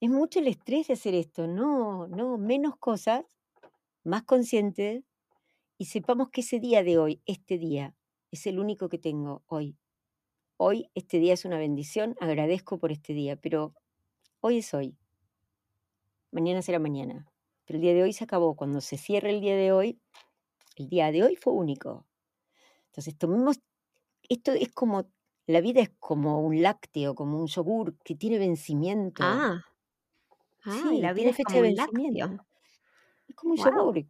Es 0.00 0.08
mucho 0.08 0.38
el 0.38 0.48
estrés 0.48 0.88
de 0.88 0.94
hacer 0.94 1.14
esto. 1.14 1.46
No, 1.46 2.08
no, 2.08 2.38
menos 2.38 2.76
cosas, 2.78 3.24
más 4.04 4.24
consciente 4.24 5.04
y 5.78 5.86
sepamos 5.86 6.30
que 6.30 6.42
ese 6.42 6.60
día 6.60 6.82
de 6.84 6.98
hoy, 6.98 7.22
este 7.26 7.58
día, 7.58 7.96
es 8.30 8.46
el 8.46 8.58
único 8.60 8.88
que 8.88 8.98
tengo 8.98 9.44
hoy. 9.46 9.78
Hoy, 10.58 10.90
este 10.94 11.18
día 11.18 11.34
es 11.34 11.44
una 11.44 11.58
bendición, 11.58 12.16
agradezco 12.20 12.78
por 12.78 12.92
este 12.92 13.14
día, 13.14 13.36
pero 13.36 13.74
hoy 14.40 14.58
es 14.58 14.74
hoy. 14.74 14.98
Mañana 16.32 16.62
será 16.62 16.78
mañana. 16.78 17.26
Pero 17.64 17.76
el 17.76 17.82
día 17.82 17.94
de 17.94 18.02
hoy 18.02 18.12
se 18.12 18.24
acabó. 18.24 18.56
Cuando 18.56 18.80
se 18.80 18.96
cierre 18.96 19.30
el 19.30 19.40
día 19.40 19.56
de 19.56 19.72
hoy, 19.72 20.00
el 20.76 20.88
día 20.88 21.12
de 21.12 21.24
hoy 21.24 21.36
fue 21.36 21.52
único. 21.54 22.06
Entonces, 22.86 23.18
tomemos, 23.18 23.60
esto 24.28 24.52
es 24.52 24.70
como, 24.72 25.10
la 25.46 25.60
vida 25.62 25.82
es 25.82 25.90
como 26.00 26.40
un 26.40 26.62
lácteo, 26.62 27.14
como 27.14 27.40
un 27.40 27.48
yogur 27.48 27.98
que 28.04 28.16
tiene 28.16 28.38
vencimiento. 28.38 29.44
Ah, 29.44 29.62
ah, 30.64 30.92
Sí, 30.92 31.00
la 31.00 31.12
vida 31.12 31.30
es 31.30 31.36
fecha 31.36 31.42
como 31.42 31.60
de 31.60 31.62
un 31.68 31.74
vencimiento. 31.74 31.74
lácteo. 31.74 32.46
Es 33.30 33.36
como 33.36 33.52
un 33.52 33.56
Wow. 33.56 33.64
yogur. 33.64 34.06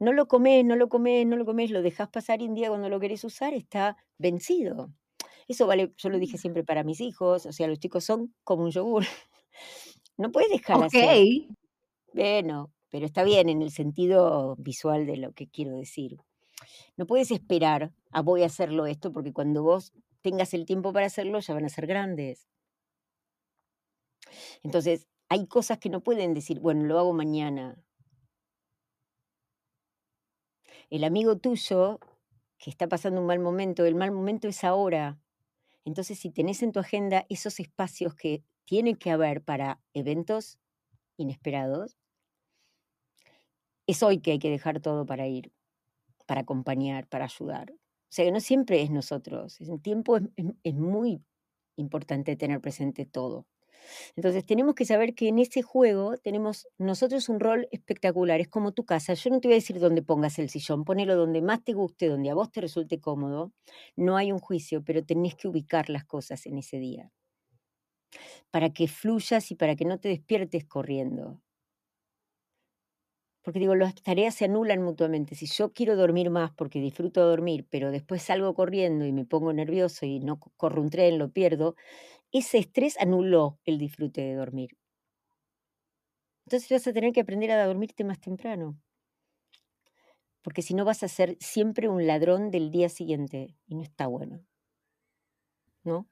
No 0.00 0.12
lo 0.12 0.28
comes, 0.28 0.64
no 0.64 0.76
lo 0.76 0.88
comes, 0.88 1.26
no 1.26 1.36
lo 1.36 1.46
comes, 1.46 1.70
lo 1.70 1.82
dejas 1.82 2.08
pasar 2.10 2.42
y 2.42 2.48
un 2.48 2.54
día 2.54 2.68
cuando 2.70 2.88
lo 2.88 3.00
querés 3.00 3.24
usar 3.24 3.54
está 3.54 3.96
vencido. 4.18 4.92
Eso 5.48 5.66
vale, 5.66 5.94
yo 5.98 6.10
lo 6.10 6.18
dije 6.18 6.38
siempre 6.38 6.64
para 6.64 6.84
mis 6.84 7.00
hijos, 7.00 7.46
o 7.46 7.52
sea, 7.52 7.68
los 7.68 7.80
chicos 7.80 8.04
son 8.04 8.34
como 8.44 8.64
un 8.64 8.70
yogur. 8.72 9.04
No 10.18 10.32
puedes 10.32 10.50
dejar 10.50 10.80
Ok. 10.80 10.82
hacer. 10.82 11.24
Bueno, 12.12 12.72
pero 12.90 13.06
está 13.06 13.24
bien 13.24 13.48
en 13.48 13.62
el 13.62 13.70
sentido 13.72 14.56
visual 14.58 15.06
de 15.06 15.16
lo 15.16 15.32
que 15.32 15.48
quiero 15.48 15.76
decir. 15.76 16.18
No 16.96 17.06
puedes 17.06 17.30
esperar 17.32 17.92
a 18.12 18.22
voy 18.22 18.42
a 18.44 18.46
hacerlo 18.46 18.86
esto 18.86 19.12
porque 19.12 19.32
cuando 19.32 19.62
vos 19.62 19.92
tengas 20.22 20.54
el 20.54 20.66
tiempo 20.66 20.92
para 20.92 21.06
hacerlo 21.06 21.40
ya 21.40 21.54
van 21.54 21.66
a 21.66 21.70
ser 21.70 21.86
grandes. 21.86 22.48
Entonces, 24.62 25.06
hay 25.28 25.46
cosas 25.46 25.78
que 25.78 25.90
no 25.90 26.02
pueden 26.02 26.34
decir, 26.34 26.60
bueno, 26.60 26.84
lo 26.84 26.98
hago 26.98 27.12
mañana. 27.12 27.76
El 30.90 31.04
amigo 31.04 31.38
tuyo 31.38 32.00
que 32.58 32.68
está 32.68 32.88
pasando 32.88 33.20
un 33.20 33.26
mal 33.26 33.38
momento, 33.38 33.84
el 33.84 33.94
mal 33.94 34.10
momento 34.10 34.48
es 34.48 34.64
ahora. 34.64 35.20
Entonces, 35.84 36.18
si 36.18 36.30
tenés 36.30 36.62
en 36.62 36.72
tu 36.72 36.80
agenda 36.80 37.26
esos 37.28 37.60
espacios 37.60 38.14
que 38.14 38.42
tiene 38.64 38.96
que 38.96 39.10
haber 39.10 39.42
para 39.42 39.80
eventos 39.94 40.58
inesperados, 41.16 41.96
es 43.86 44.02
hoy 44.02 44.18
que 44.18 44.32
hay 44.32 44.38
que 44.38 44.50
dejar 44.50 44.80
todo 44.80 45.06
para 45.06 45.26
ir, 45.26 45.52
para 46.26 46.42
acompañar, 46.42 47.06
para 47.06 47.24
ayudar. 47.24 47.72
O 47.72 48.12
sea 48.12 48.24
que 48.24 48.32
no 48.32 48.40
siempre 48.40 48.82
es 48.82 48.90
nosotros. 48.90 49.60
En 49.60 49.80
tiempo 49.80 50.18
es, 50.64 50.74
muy 50.74 51.22
importante 51.76 52.34
tener 52.34 52.60
presente 52.60 53.06
todo. 53.06 53.46
Entonces 54.16 54.44
tenemos 54.46 54.74
que 54.74 54.84
saber 54.84 55.14
que 55.14 55.28
en 55.28 55.38
ese 55.38 55.62
juego 55.62 56.16
tenemos 56.18 56.68
nosotros 56.78 57.28
un 57.28 57.40
rol 57.40 57.68
espectacular. 57.72 58.40
Es 58.40 58.48
como 58.48 58.72
tu 58.72 58.84
casa. 58.84 59.14
Yo 59.14 59.30
no 59.30 59.40
te 59.40 59.48
voy 59.48 59.54
a 59.54 59.56
decir 59.56 59.78
dónde 59.80 60.02
pongas 60.02 60.38
el 60.38 60.50
sillón. 60.50 60.84
Ponelo 60.84 61.16
donde 61.16 61.42
más 61.42 61.62
te 61.64 61.72
guste, 61.72 62.08
donde 62.08 62.30
a 62.30 62.34
vos 62.34 62.50
te 62.50 62.60
resulte 62.60 63.00
cómodo. 63.00 63.52
No 63.96 64.16
hay 64.16 64.32
un 64.32 64.38
juicio, 64.40 64.82
pero 64.84 65.04
tenés 65.04 65.34
que 65.36 65.48
ubicar 65.48 65.88
las 65.90 66.04
cosas 66.04 66.46
en 66.46 66.58
ese 66.58 66.78
día 66.78 67.10
para 68.50 68.70
que 68.72 68.88
fluyas 68.88 69.50
y 69.50 69.54
para 69.56 69.76
que 69.76 69.84
no 69.84 69.98
te 69.98 70.08
despiertes 70.08 70.64
corriendo. 70.64 71.40
Porque 73.42 73.58
digo, 73.58 73.74
las 73.74 73.94
tareas 73.94 74.34
se 74.34 74.44
anulan 74.44 74.82
mutuamente. 74.82 75.34
Si 75.34 75.46
yo 75.46 75.72
quiero 75.72 75.96
dormir 75.96 76.28
más 76.30 76.50
porque 76.52 76.78
disfruto 76.80 77.26
dormir, 77.26 77.66
pero 77.70 77.90
después 77.90 78.22
salgo 78.22 78.52
corriendo 78.54 79.06
y 79.06 79.12
me 79.12 79.24
pongo 79.24 79.52
nervioso 79.54 80.04
y 80.04 80.20
no 80.20 80.38
co- 80.38 80.52
corro 80.58 80.82
un 80.82 80.90
tren, 80.90 81.18
lo 81.18 81.30
pierdo, 81.30 81.74
ese 82.32 82.58
estrés 82.58 82.98
anuló 83.00 83.58
el 83.64 83.78
disfrute 83.78 84.20
de 84.20 84.34
dormir. 84.34 84.76
Entonces 86.46 86.68
vas 86.70 86.86
a 86.86 86.92
tener 86.92 87.12
que 87.12 87.20
aprender 87.20 87.50
a 87.50 87.64
dormirte 87.64 88.04
más 88.04 88.20
temprano. 88.20 88.76
Porque 90.42 90.62
si 90.62 90.74
no 90.74 90.84
vas 90.84 91.02
a 91.02 91.08
ser 91.08 91.36
siempre 91.40 91.88
un 91.88 92.06
ladrón 92.06 92.50
del 92.50 92.70
día 92.70 92.88
siguiente 92.88 93.54
y 93.66 93.74
no 93.74 93.82
está 93.82 94.06
bueno. 94.06 94.40
¿No? 95.84 96.08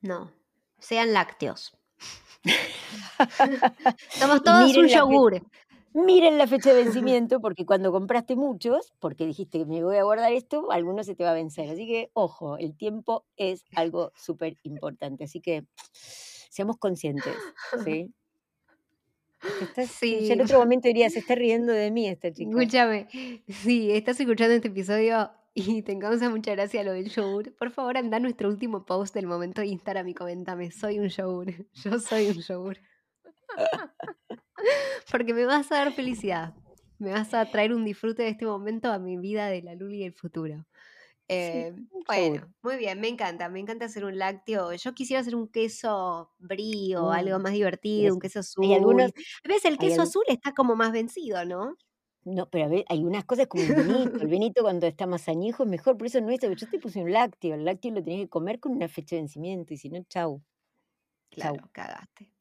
No, 0.00 0.32
sean 0.78 1.12
lácteos. 1.12 1.76
Somos 4.10 4.42
todos 4.42 4.76
un 4.76 4.88
yogur. 4.88 5.42
Miren 5.96 6.36
la 6.36 6.46
fecha 6.46 6.74
de 6.74 6.84
vencimiento 6.84 7.40
porque 7.40 7.64
cuando 7.64 7.90
compraste 7.90 8.36
muchos, 8.36 8.92
porque 9.00 9.24
dijiste 9.26 9.58
que 9.60 9.64
me 9.66 9.82
voy 9.82 9.96
a 9.96 10.02
guardar 10.04 10.32
esto, 10.32 10.70
alguno 10.70 11.02
se 11.04 11.14
te 11.14 11.24
va 11.24 11.30
a 11.30 11.34
vencer. 11.34 11.70
Así 11.70 11.86
que, 11.86 12.10
ojo, 12.12 12.58
el 12.58 12.76
tiempo 12.76 13.24
es 13.36 13.64
algo 13.74 14.12
súper 14.14 14.58
importante. 14.62 15.24
Así 15.24 15.40
que 15.40 15.64
seamos 15.92 16.76
conscientes, 16.76 17.34
¿sí? 17.84 18.12
Estás- 19.62 19.90
Sí. 19.90 20.26
Ya 20.26 20.34
en 20.34 20.42
otro 20.42 20.58
momento 20.58 20.88
diría, 20.88 21.08
se 21.08 21.20
está 21.20 21.34
riendo 21.34 21.72
de 21.72 21.90
mí 21.90 22.06
esta 22.08 22.30
chica. 22.32 22.50
Escúchame, 22.50 23.08
si 23.48 23.90
estás 23.92 24.20
escuchando 24.20 24.54
este 24.54 24.68
episodio 24.68 25.30
y 25.54 25.80
te 25.82 25.98
causa 25.98 26.28
mucha 26.28 26.52
gracia 26.52 26.82
lo 26.84 26.92
del 26.92 27.08
yogur, 27.08 27.54
por 27.56 27.70
favor 27.70 27.96
anda 27.96 28.18
a 28.18 28.20
nuestro 28.20 28.48
último 28.50 28.84
post 28.84 29.14
del 29.14 29.26
momento 29.26 29.62
de 29.62 29.68
Instagram 29.68 30.08
y 30.08 30.14
coméntame, 30.14 30.70
soy 30.70 30.98
un 30.98 31.08
yogur, 31.08 31.54
yo 31.72 31.98
soy 32.00 32.28
un 32.28 32.42
yogur. 32.42 32.76
Porque 35.10 35.34
me 35.34 35.46
vas 35.46 35.70
a 35.72 35.76
dar 35.76 35.92
felicidad, 35.92 36.54
me 36.98 37.12
vas 37.12 37.32
a 37.34 37.50
traer 37.50 37.72
un 37.72 37.84
disfrute 37.84 38.22
de 38.24 38.30
este 38.30 38.46
momento 38.46 38.90
a 38.92 38.98
mi 38.98 39.16
vida 39.18 39.46
de 39.48 39.62
la 39.62 39.74
Luli 39.74 40.00
del 40.02 40.14
futuro. 40.14 40.66
Eh, 41.28 41.72
un 41.90 42.04
bueno, 42.06 42.54
muy 42.62 42.76
bien, 42.78 43.00
me 43.00 43.08
encanta, 43.08 43.48
me 43.48 43.60
encanta 43.60 43.86
hacer 43.86 44.04
un 44.04 44.18
lácteo. 44.18 44.72
Yo 44.74 44.94
quisiera 44.94 45.20
hacer 45.22 45.36
un 45.36 45.48
queso 45.48 46.32
brío, 46.38 47.10
algo 47.12 47.38
Mm, 47.38 47.40
más 47.40 47.52
divertido, 47.52 48.14
un 48.14 48.18
eso. 48.18 48.20
queso 48.20 48.40
azul. 48.40 48.72
Algunos, 48.74 49.12
A 49.44 49.48
veces 49.48 49.66
el 49.66 49.78
queso 49.78 50.02
azul 50.02 50.24
está 50.28 50.52
como 50.54 50.76
más 50.76 50.92
vencido, 50.92 51.44
¿no? 51.44 51.76
no, 52.24 52.50
pero 52.50 52.64
a 52.64 52.68
ver, 52.68 52.84
hay 52.88 53.04
unas 53.04 53.24
cosas 53.24 53.46
como 53.46 53.62
el 53.62 53.72
vinito. 53.72 54.22
El 54.22 54.28
vinito 54.28 54.62
cuando 54.62 54.86
está 54.86 55.06
más 55.06 55.28
añejo 55.28 55.62
es 55.64 55.68
mejor, 55.68 55.96
por 55.96 56.06
eso 56.08 56.20
no 56.20 56.30
es. 56.30 56.40
Yo 56.56 56.68
te 56.68 56.78
puse 56.78 57.00
un 57.02 57.12
lácteo. 57.12 57.54
El 57.54 57.64
lácteo 57.64 57.92
lo 57.92 58.02
tenés 58.02 58.20
que 58.22 58.28
comer 58.28 58.58
con 58.60 58.72
una 58.72 58.88
fecha 58.88 59.16
de 59.16 59.22
vencimiento 59.22 59.74
y 59.74 59.76
si 59.76 59.88
no, 59.90 60.02
chau. 60.08 60.42
Chau. 61.38 61.56
Claro, 61.56 61.70
cagaste. 61.72 62.32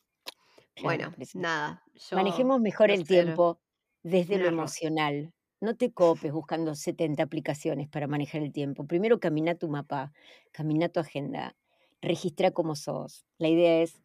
Bueno, 0.81 1.13
nada, 1.35 1.83
yo 1.93 2.15
Manejemos 2.15 2.59
mejor 2.59 2.91
el 2.91 3.07
tiempo 3.07 3.59
desde 4.03 4.37
lo 4.37 4.47
emocional. 4.47 5.33
No 5.61 5.75
te 5.75 5.93
copes 5.93 6.31
buscando 6.31 6.75
70 6.75 7.23
aplicaciones 7.23 7.87
para 7.87 8.07
manejar 8.07 8.41
el 8.41 8.51
tiempo. 8.51 8.85
Primero 8.85 9.19
camina 9.19 9.55
tu 9.55 9.69
mapa, 9.69 10.11
camina 10.51 10.89
tu 10.89 10.99
agenda, 10.99 11.55
registra 12.01 12.51
cómo 12.51 12.75
sos. 12.75 13.25
La 13.37 13.47
idea 13.47 13.81
es 13.81 14.01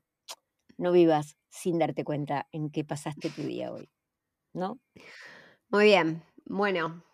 no 0.78 0.92
vivas 0.92 1.37
sin 1.48 1.78
darte 1.78 2.04
cuenta 2.04 2.48
en 2.52 2.70
qué 2.70 2.85
pasaste 2.85 3.30
tu 3.30 3.42
día 3.42 3.72
hoy. 3.72 3.90
¿No? 4.52 4.80
Muy 5.68 5.85
bien, 5.85 6.24
bueno, 6.46 7.04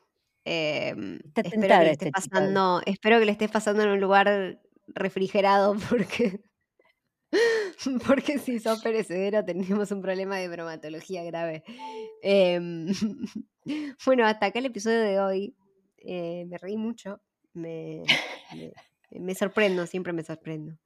em, 0.44 1.18
espero 1.34 1.60
que 1.60 1.84
le 1.84 1.90
estés 1.90 2.12
pasando, 2.12 2.80
espero 2.86 3.18
que 3.18 3.26
le 3.26 3.32
estés 3.32 3.50
pasando 3.50 3.82
en 3.82 3.90
un 3.90 4.00
lugar 4.00 4.60
refrigerado 4.86 5.74
porque, 5.90 6.40
porque 8.06 8.38
si 8.38 8.58
sos 8.58 8.82
perecedero 8.82 9.44
tenemos 9.44 9.90
un 9.90 10.02
problema 10.02 10.36
de 10.36 10.48
bromatología 10.48 11.24
grave. 11.24 11.64
Em, 12.22 12.86
bueno, 14.06 14.26
hasta 14.26 14.46
acá 14.46 14.58
el 14.58 14.66
episodio 14.66 15.00
de 15.00 15.20
hoy. 15.20 15.56
Eh, 15.98 16.44
me 16.46 16.56
reí 16.58 16.76
mucho, 16.76 17.20
me, 17.52 18.04
me, 19.10 19.34
sorprendo, 19.34 19.86
siempre 19.86 20.12
me 20.12 20.22
sorprendo. 20.22 20.76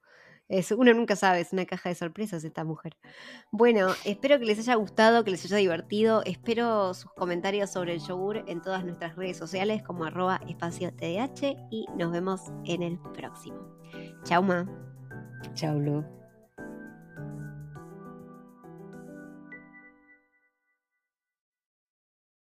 Es, 0.47 0.71
uno 0.71 0.93
nunca 0.93 1.15
sabe, 1.15 1.41
es 1.41 1.53
una 1.53 1.65
caja 1.65 1.89
de 1.89 1.95
sorpresas 1.95 2.43
esta 2.43 2.63
mujer. 2.63 2.97
Bueno, 3.51 3.89
espero 4.03 4.39
que 4.39 4.45
les 4.45 4.59
haya 4.59 4.75
gustado, 4.75 5.23
que 5.23 5.31
les 5.31 5.45
haya 5.45 5.57
divertido. 5.57 6.23
Espero 6.25 6.93
sus 6.93 7.11
comentarios 7.13 7.71
sobre 7.71 7.93
el 7.93 8.01
yogur 8.01 8.43
en 8.47 8.61
todas 8.61 8.83
nuestras 8.83 9.15
redes 9.15 9.37
sociales 9.37 9.83
como 9.83 10.05
arroba 10.05 10.41
espacio 10.49 10.91
TDH 10.91 11.55
y 11.69 11.85
nos 11.95 12.11
vemos 12.11 12.41
en 12.65 12.81
el 12.81 12.99
próximo. 13.13 13.77
Chau, 14.23 14.41
ma. 14.43 14.67
Chau, 15.53 15.79
Lu. 15.79 16.20